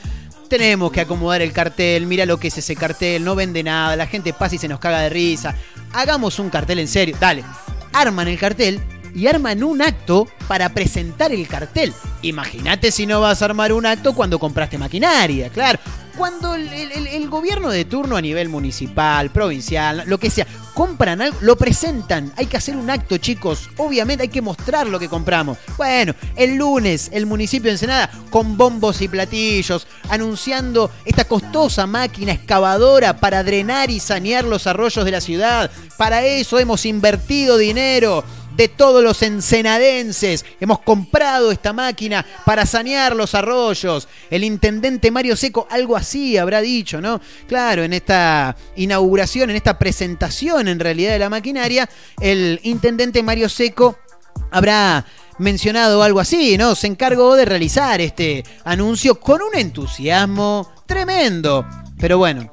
[0.48, 4.08] Tenemos que acomodar el cartel, mira lo que es ese cartel, no vende nada, la
[4.08, 5.54] gente pasa y se nos caga de risa.
[5.92, 7.44] Hagamos un cartel en serio, dale.
[7.92, 8.80] Arman el cartel
[9.14, 11.92] y arman un acto para presentar el cartel.
[12.22, 15.80] Imagínate si no vas a armar un acto cuando compraste maquinaria, claro.
[16.18, 21.58] Cuando el, gobierno de turno a nivel municipal, provincial, lo que sea, compran algo, lo
[21.58, 22.32] presentan.
[22.38, 23.70] Hay que hacer un acto, chicos.
[23.78, 25.58] Obviamente hay que mostrar lo que compramos.
[25.76, 32.32] Bueno, el lunes el municipio de Ensenada con bombos y platillos anunciando esta costosa máquina
[32.32, 35.70] excavadora para drenar y sanear los arroyos de la ciudad.
[35.98, 38.24] Para eso hemos invertido dinero
[38.56, 40.46] de todos los ensenadenses.
[40.60, 44.08] Hemos comprado esta máquina para sanear los arroyos.
[44.30, 47.22] El intendente Mario Seco algo así habrá dicho, ¿no?
[47.48, 51.90] Claro, en esta inauguración, en esta presentación en realidad de la maquinaria,
[52.20, 53.98] el intendente Mario Seco
[54.52, 55.06] habrá
[55.38, 56.76] mencionado algo así, ¿no?
[56.76, 61.66] Se encargó de realizar este anuncio con un entusiasmo tremendo.
[62.00, 62.50] Pero bueno,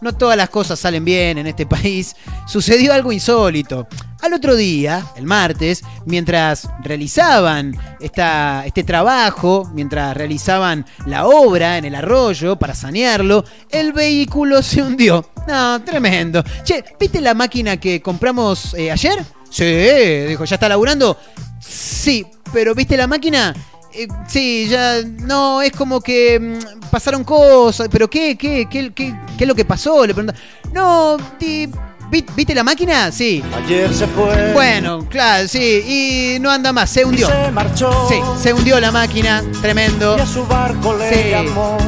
[0.00, 2.14] no todas las cosas salen bien en este país.
[2.46, 3.86] Sucedió algo insólito.
[4.22, 11.84] Al otro día, el martes, mientras realizaban esta, este trabajo, mientras realizaban la obra en
[11.84, 15.30] el arroyo para sanearlo, el vehículo se hundió.
[15.46, 16.42] No, tremendo.
[16.64, 19.24] Che, ¿viste la máquina que compramos eh, ayer?
[19.50, 21.16] Sí, dijo, ¿ya está laburando?
[21.60, 23.54] Sí, pero ¿viste la máquina?
[23.98, 29.14] Eh, sí, ya no, es como que mm, pasaron cosas, pero ¿qué, qué, qué, qué,
[29.38, 30.06] qué es lo que pasó?
[30.06, 30.38] Le pregunta.
[30.72, 31.68] No, ti-
[32.10, 33.10] vi- ¿viste la máquina?
[33.10, 33.42] Sí.
[33.64, 34.52] Ayer se fue.
[34.52, 37.26] Bueno, claro, sí, y no anda más, se hundió.
[37.28, 38.06] Se marchó.
[38.08, 40.16] Sí, se hundió la máquina, tremendo.
[40.18, 41.30] Y a su barco le Sí.
[41.30, 41.78] llamó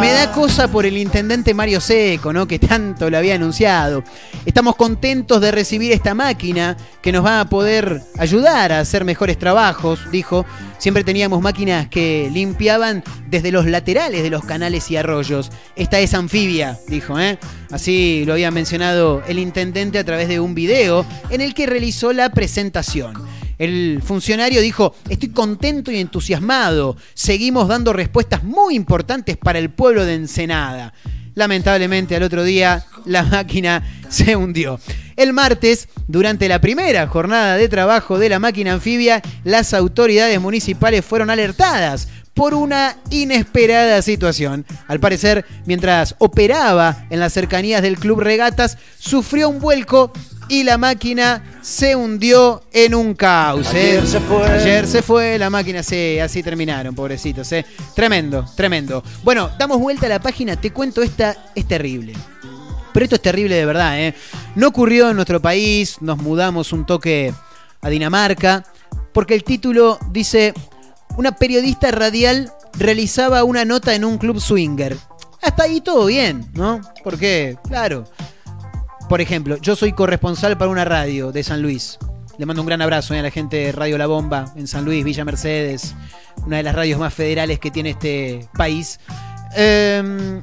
[0.00, 2.48] Me da cosa por el intendente Mario Seco, ¿no?
[2.48, 4.02] Que tanto lo había anunciado.
[4.46, 9.38] Estamos contentos de recibir esta máquina que nos va a poder ayudar a hacer mejores
[9.38, 10.46] trabajos, dijo.
[10.78, 15.50] Siempre teníamos máquinas que limpiaban desde los laterales de los canales y arroyos.
[15.76, 17.38] Esta es anfibia, dijo, ¿eh?
[17.70, 22.14] Así lo había mencionado el intendente a través de un video en el que realizó
[22.14, 23.14] la presentación.
[23.58, 26.96] El funcionario dijo, estoy contento y entusiasmado.
[27.14, 30.92] Seguimos dando respuestas muy importantes para el pueblo de Ensenada.
[31.34, 34.78] Lamentablemente al otro día la máquina se hundió.
[35.16, 41.04] El martes, durante la primera jornada de trabajo de la máquina anfibia, las autoridades municipales
[41.04, 44.66] fueron alertadas por una inesperada situación.
[44.88, 50.12] Al parecer, mientras operaba en las cercanías del Club Regatas, sufrió un vuelco
[50.48, 53.78] y la máquina se hundió en un cauce.
[53.78, 54.46] Ayer se fue.
[54.46, 57.50] Ayer se fue, la máquina se, así terminaron, pobrecitos.
[57.52, 57.64] ¿eh?
[57.94, 59.02] Tremendo, tremendo.
[59.22, 62.14] Bueno, damos vuelta a la página, te cuento, esta es terrible.
[62.92, 64.14] Pero esto es terrible de verdad, ¿eh?
[64.54, 67.34] No ocurrió en nuestro país, nos mudamos un toque
[67.80, 68.64] a Dinamarca,
[69.12, 70.54] porque el título dice,
[71.16, 74.96] una periodista radial realizaba una nota en un club swinger.
[75.42, 76.80] Hasta ahí todo bien, ¿no?
[77.02, 78.04] Porque, claro,
[79.08, 81.98] por ejemplo, yo soy corresponsal para una radio de San Luis.
[82.38, 83.20] Le mando un gran abrazo ¿eh?
[83.20, 85.94] a la gente de Radio La Bomba en San Luis, Villa Mercedes,
[86.46, 88.98] una de las radios más federales que tiene este país.
[89.56, 90.42] Eh,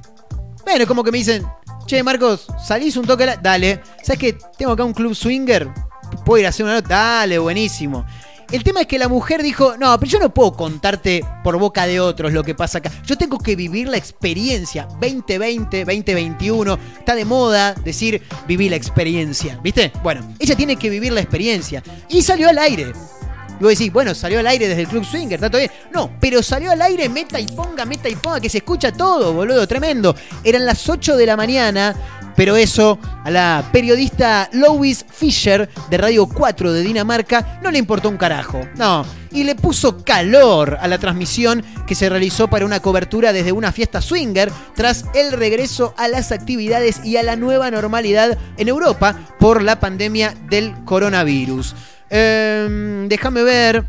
[0.64, 1.46] bueno, como que me dicen,
[1.86, 3.24] Che, Marcos, ¿salís un toque?
[3.24, 3.82] a la- Dale.
[4.04, 5.68] ¿Sabes que tengo acá un club swinger?
[6.24, 6.88] ¿Puedo ir a hacer una nota?
[6.90, 8.06] Dale, buenísimo.
[8.52, 11.88] El tema es que la mujer dijo, no, pero yo no puedo contarte por boca
[11.88, 12.92] de otros lo que pasa acá.
[13.06, 14.90] Yo tengo que vivir la experiencia.
[15.00, 19.94] 2020, 2021, está de moda decir viví la experiencia, ¿viste?
[20.04, 21.82] Bueno, ella tiene que vivir la experiencia.
[22.10, 22.92] Y salió al aire.
[23.58, 25.72] Y vos decís, bueno, salió al aire desde el Club Swinger, está todo bien.
[25.94, 29.32] No, pero salió al aire, meta y ponga, meta y ponga, que se escucha todo,
[29.32, 30.14] boludo, tremendo.
[30.44, 31.96] Eran las 8 de la mañana,
[32.42, 38.10] pero eso a la periodista Lois Fisher de Radio 4 de Dinamarca no le importó
[38.10, 38.68] un carajo.
[38.78, 43.52] No, y le puso calor a la transmisión que se realizó para una cobertura desde
[43.52, 48.68] una fiesta swinger tras el regreso a las actividades y a la nueva normalidad en
[48.68, 51.76] Europa por la pandemia del coronavirus.
[52.10, 53.86] Em, Déjame ver.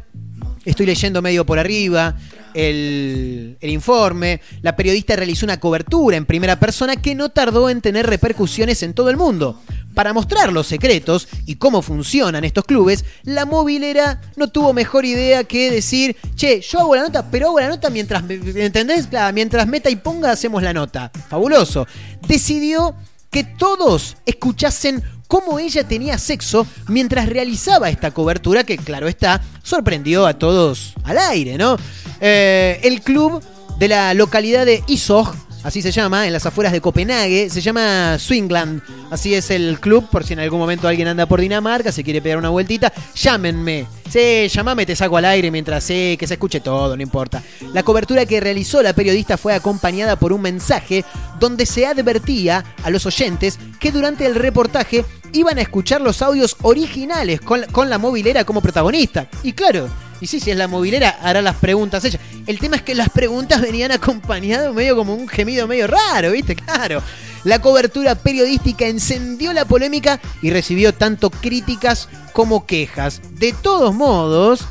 [0.67, 2.17] Estoy leyendo medio por arriba
[2.55, 4.41] el, informe.
[4.63, 8.95] La periodista realizó una cobertura en primera persona que no tardó en tener repercusiones en
[8.95, 9.61] todo el mundo.
[9.95, 15.45] Para mostrar los secretos y cómo funcionan estos clubes, la movilera no tuvo mejor idea
[15.45, 19.09] que decir, che, yo hago la nota, pero hago la nota mientras, ¿entendés?
[19.35, 21.11] Mientras meta y ponga hacemos la nota.
[21.29, 21.87] Fabuloso.
[22.27, 22.95] Decidió
[23.31, 25.03] que todos escuchasen
[25.33, 31.17] cómo ella tenía sexo mientras realizaba esta cobertura que, claro está, sorprendió a todos al
[31.17, 31.79] aire, ¿no?
[32.21, 33.43] Eh, el club
[33.79, 38.19] de la localidad de Isog, así se llama, en las afueras de Copenhague, se llama
[38.19, 38.83] Swingland.
[39.11, 42.23] Así es el club, por si en algún momento alguien anda por Dinamarca, se quiere
[42.23, 43.87] pegar una vueltita, llámenme.
[44.11, 47.43] Sí, llamame, te saco al aire mientras sé que se escuche todo, no importa.
[47.73, 51.05] La cobertura que realizó la periodista fue acompañada por un mensaje
[51.41, 56.57] donde se advertía a los oyentes que durante el reportaje iban a escuchar los audios
[56.61, 59.29] originales con, con la movilera como protagonista.
[59.43, 59.89] Y claro,
[60.23, 62.21] y sí, si es la movilera, hará las preguntas ella.
[62.47, 66.55] El tema es que las preguntas venían acompañadas medio como un gemido medio raro, ¿viste?
[66.55, 67.03] Claro.
[67.43, 73.21] La cobertura periodística encendió la polémica y recibió tanto críticas como quejas.
[73.33, 74.65] De todos modos,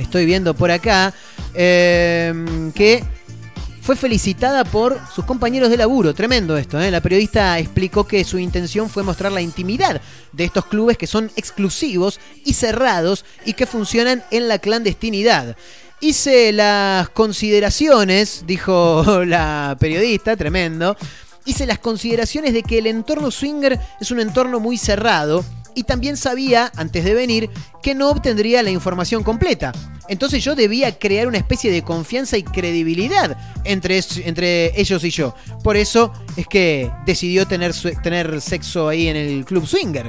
[0.00, 1.14] estoy viendo por acá
[1.54, 2.34] eh,
[2.74, 3.04] que
[3.82, 6.14] fue felicitada por sus compañeros de laburo.
[6.14, 6.90] Tremendo esto, ¿eh?
[6.90, 11.32] La periodista explicó que su intención fue mostrar la intimidad de estos clubes que son
[11.34, 15.56] exclusivos y cerrados y que funcionan en la clandestinidad.
[16.00, 20.96] Hice las consideraciones, dijo la periodista, tremendo.
[21.44, 26.16] Hice las consideraciones de que el entorno swinger es un entorno muy cerrado y también
[26.16, 27.50] sabía, antes de venir,
[27.82, 29.72] que no obtendría la información completa.
[30.08, 35.34] Entonces yo debía crear una especie de confianza y credibilidad entre, entre ellos y yo.
[35.62, 37.72] Por eso es que decidió tener,
[38.02, 40.08] tener sexo ahí en el club swinger.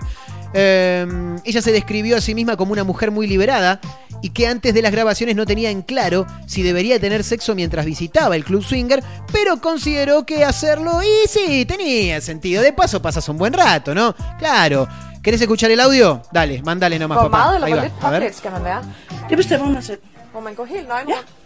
[0.53, 1.07] Eh,
[1.43, 3.79] ella se describió a sí misma como una mujer muy liberada
[4.23, 7.85] y que antes de las grabaciones no tenía en claro si debería tener sexo mientras
[7.85, 12.63] visitaba el club swinger, pero consideró que hacerlo y sí, tenía sentido.
[12.63, 14.15] De paso pasas un buen rato, ¿no?
[14.39, 14.87] Claro.
[15.21, 16.21] ¿Querés escuchar el audio?
[16.31, 17.57] Dale, mandale nomás, papá.
[17.61, 17.81] Ahí va.
[18.01, 18.21] A ver.
[18.21, 18.81] påklædt skal man være?
[19.29, 19.99] Det bestemmer man selv.
[20.33, 21.07] Må man gå helt nøgen rundt?
[21.07, 21.42] Det er der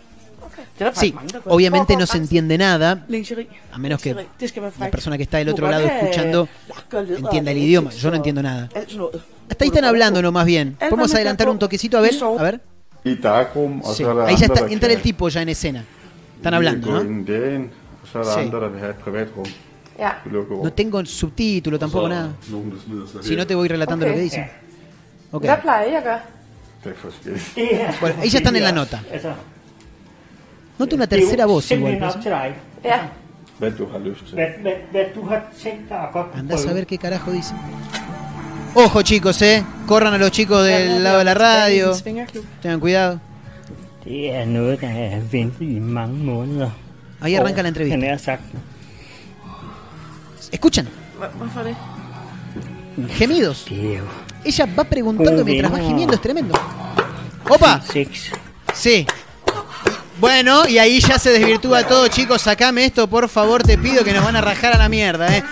[0.93, 1.13] Sí,
[1.45, 3.05] obviamente no se entiende nada,
[3.71, 6.47] a menos que la persona que está del otro lado escuchando
[7.17, 7.91] entienda el idioma.
[7.91, 8.69] Yo no entiendo nada.
[9.49, 10.75] Hasta ahí están hablando nomás bien.
[10.79, 12.19] ¿Podemos adelantar un toquecito, Abel?
[12.21, 12.61] A ver.
[13.03, 13.17] Sí.
[14.03, 15.83] er Ahí ya está, entra el tipo ya en escena.
[16.35, 17.25] Están hablando, ¿no?
[18.25, 18.51] Sí.
[20.63, 22.35] No tengo subtítulo, tampoco nada.
[23.21, 24.49] Si no te voy relatando lo que dicen.
[25.31, 25.43] Ok.
[25.43, 26.21] Hvad plejer I at gøre?
[26.83, 27.55] Det forskelligt.
[27.55, 29.03] Det er, Bueno, ahí ya están en la nota.
[30.77, 31.93] Nota una er tercera voz igual.
[31.93, 32.25] simpelthen pues.
[32.25, 32.35] kunne
[36.33, 37.53] Andás a ver qué carajo dice.
[38.75, 39.63] Ojo chicos, eh.
[39.87, 41.93] Corran a los chicos del lado de la radio.
[42.61, 43.19] Tengan cuidado.
[47.19, 48.39] Ahí arranca la entrevista.
[50.51, 50.87] Escuchan,
[53.17, 53.65] gemidos.
[54.43, 56.53] Ella va preguntando Oh, mientras va gimiendo, es tremendo.
[57.49, 57.81] ¡Opa!
[58.73, 59.05] Sí.
[60.19, 62.41] Bueno, y ahí ya se desvirtúa todo, chicos.
[62.41, 65.43] Sacame esto, por favor, te pido que nos van a rajar a la mierda, eh.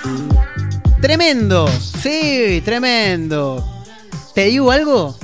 [1.01, 1.67] Tremendo.
[2.01, 3.63] Sí, tremendo.
[4.33, 5.15] ¿Te digo algo?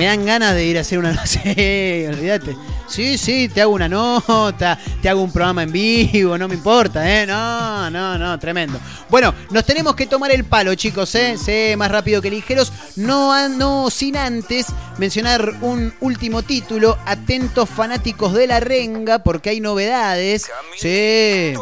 [0.00, 1.26] Me dan ganas de ir a hacer una.
[1.26, 2.56] Sí, olvídate.
[2.88, 7.06] Sí, sí, te hago una nota, te hago un programa en vivo, no me importa,
[7.06, 7.26] ¿eh?
[7.26, 8.80] No, no, no, tremendo.
[9.10, 11.36] Bueno, nos tenemos que tomar el palo, chicos, ¿eh?
[11.36, 12.72] Sé más rápido que ligeros.
[12.96, 16.96] No, no sin antes mencionar un último título.
[17.04, 20.50] Atentos fanáticos de la renga, porque hay novedades.
[20.78, 21.52] Sí.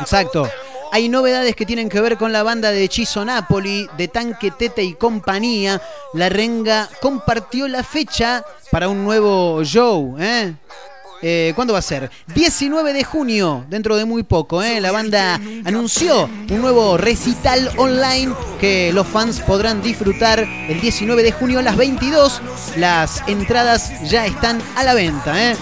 [0.00, 0.48] Exacto.
[0.92, 4.82] Hay novedades que tienen que ver con la banda de Hechizo Napoli, de Tanque Tete
[4.82, 5.80] y compañía.
[6.14, 10.54] La Renga compartió la fecha para un nuevo show, ¿eh?
[11.22, 12.10] Eh, ¿Cuándo va a ser?
[12.34, 14.62] 19 de junio, dentro de muy poco.
[14.62, 14.80] ¿eh?
[14.80, 21.32] La banda anunció un nuevo recital online que los fans podrán disfrutar el 19 de
[21.32, 22.40] junio a las 22.
[22.76, 25.50] Las entradas ya están a la venta.
[25.50, 25.56] ¿eh?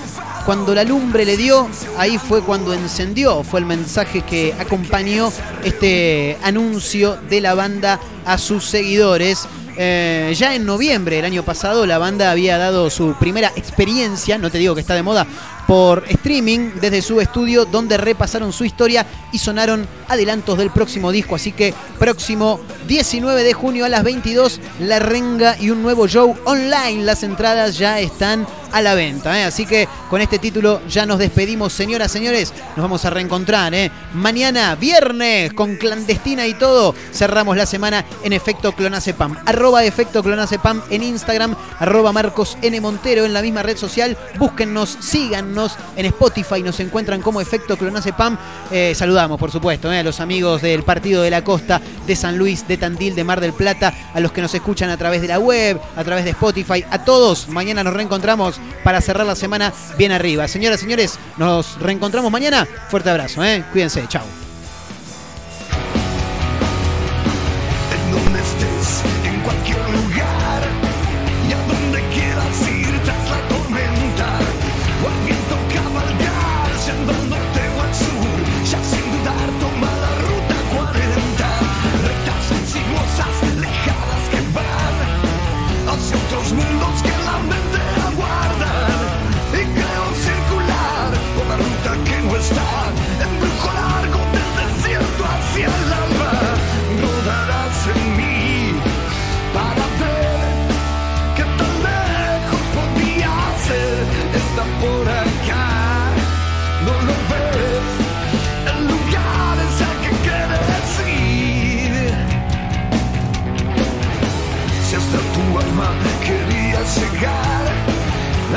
[0.49, 1.68] Cuando la lumbre le dio,
[1.99, 5.30] ahí fue cuando encendió, fue el mensaje que acompañó
[5.62, 9.46] este anuncio de la banda a sus seguidores.
[9.76, 14.51] Eh, ya en noviembre del año pasado la banda había dado su primera experiencia, no
[14.51, 15.26] te digo que está de moda,
[15.68, 21.34] por streaming desde su estudio donde repasaron su historia y sonaron adelantos del próximo disco.
[21.34, 26.34] Así que próximo 19 de junio a las 22, La Renga y un nuevo show
[26.46, 27.04] online.
[27.04, 29.38] Las entradas ya están a la venta.
[29.38, 29.44] ¿eh?
[29.44, 32.54] Así que con este título ya nos despedimos, señoras, señores.
[32.76, 33.90] Nos vamos a reencontrar ¿eh?
[34.14, 36.94] mañana, viernes, con clandestina y todo.
[37.12, 39.36] Cerramos la semana en efecto Clonacepam.
[39.44, 42.80] Arroba efecto Clonacepam en Instagram, arroba Marcos N.
[42.80, 44.16] Montero en la misma red social.
[44.38, 45.57] Búsquennos, síganos
[45.96, 48.38] en Spotify, nos encuentran como efecto Clonacepam.
[48.70, 49.98] Eh, saludamos, por supuesto, ¿eh?
[49.98, 53.40] a los amigos del Partido de la Costa, de San Luis, de Tandil, de Mar
[53.40, 56.30] del Plata, a los que nos escuchan a través de la web, a través de
[56.30, 57.48] Spotify, a todos.
[57.48, 60.46] Mañana nos reencontramos para cerrar la semana bien arriba.
[60.46, 62.66] Señoras, señores, nos reencontramos mañana.
[62.88, 63.64] Fuerte abrazo, ¿eh?
[63.72, 64.47] cuídense, chao.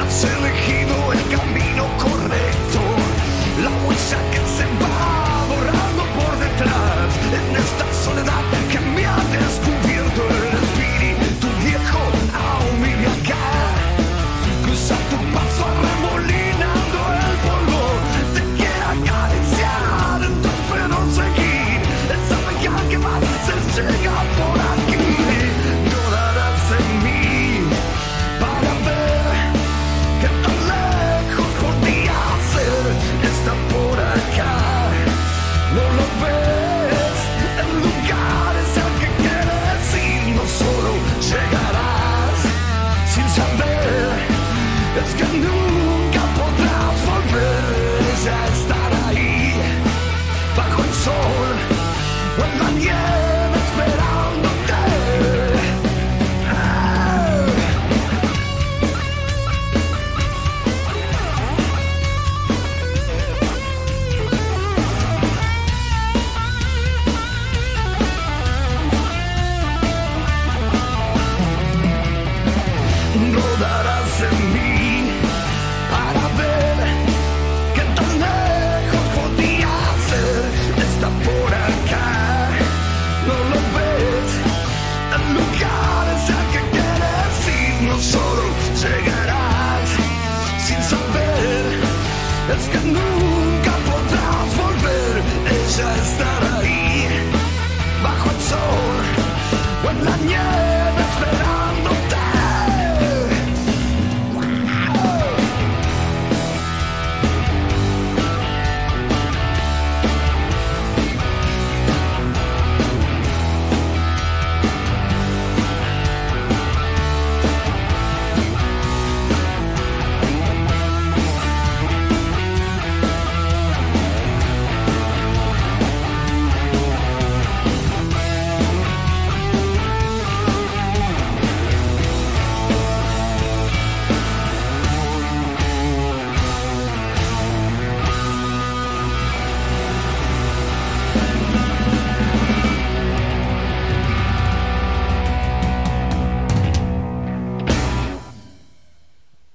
[0.02, 1.01] на целых его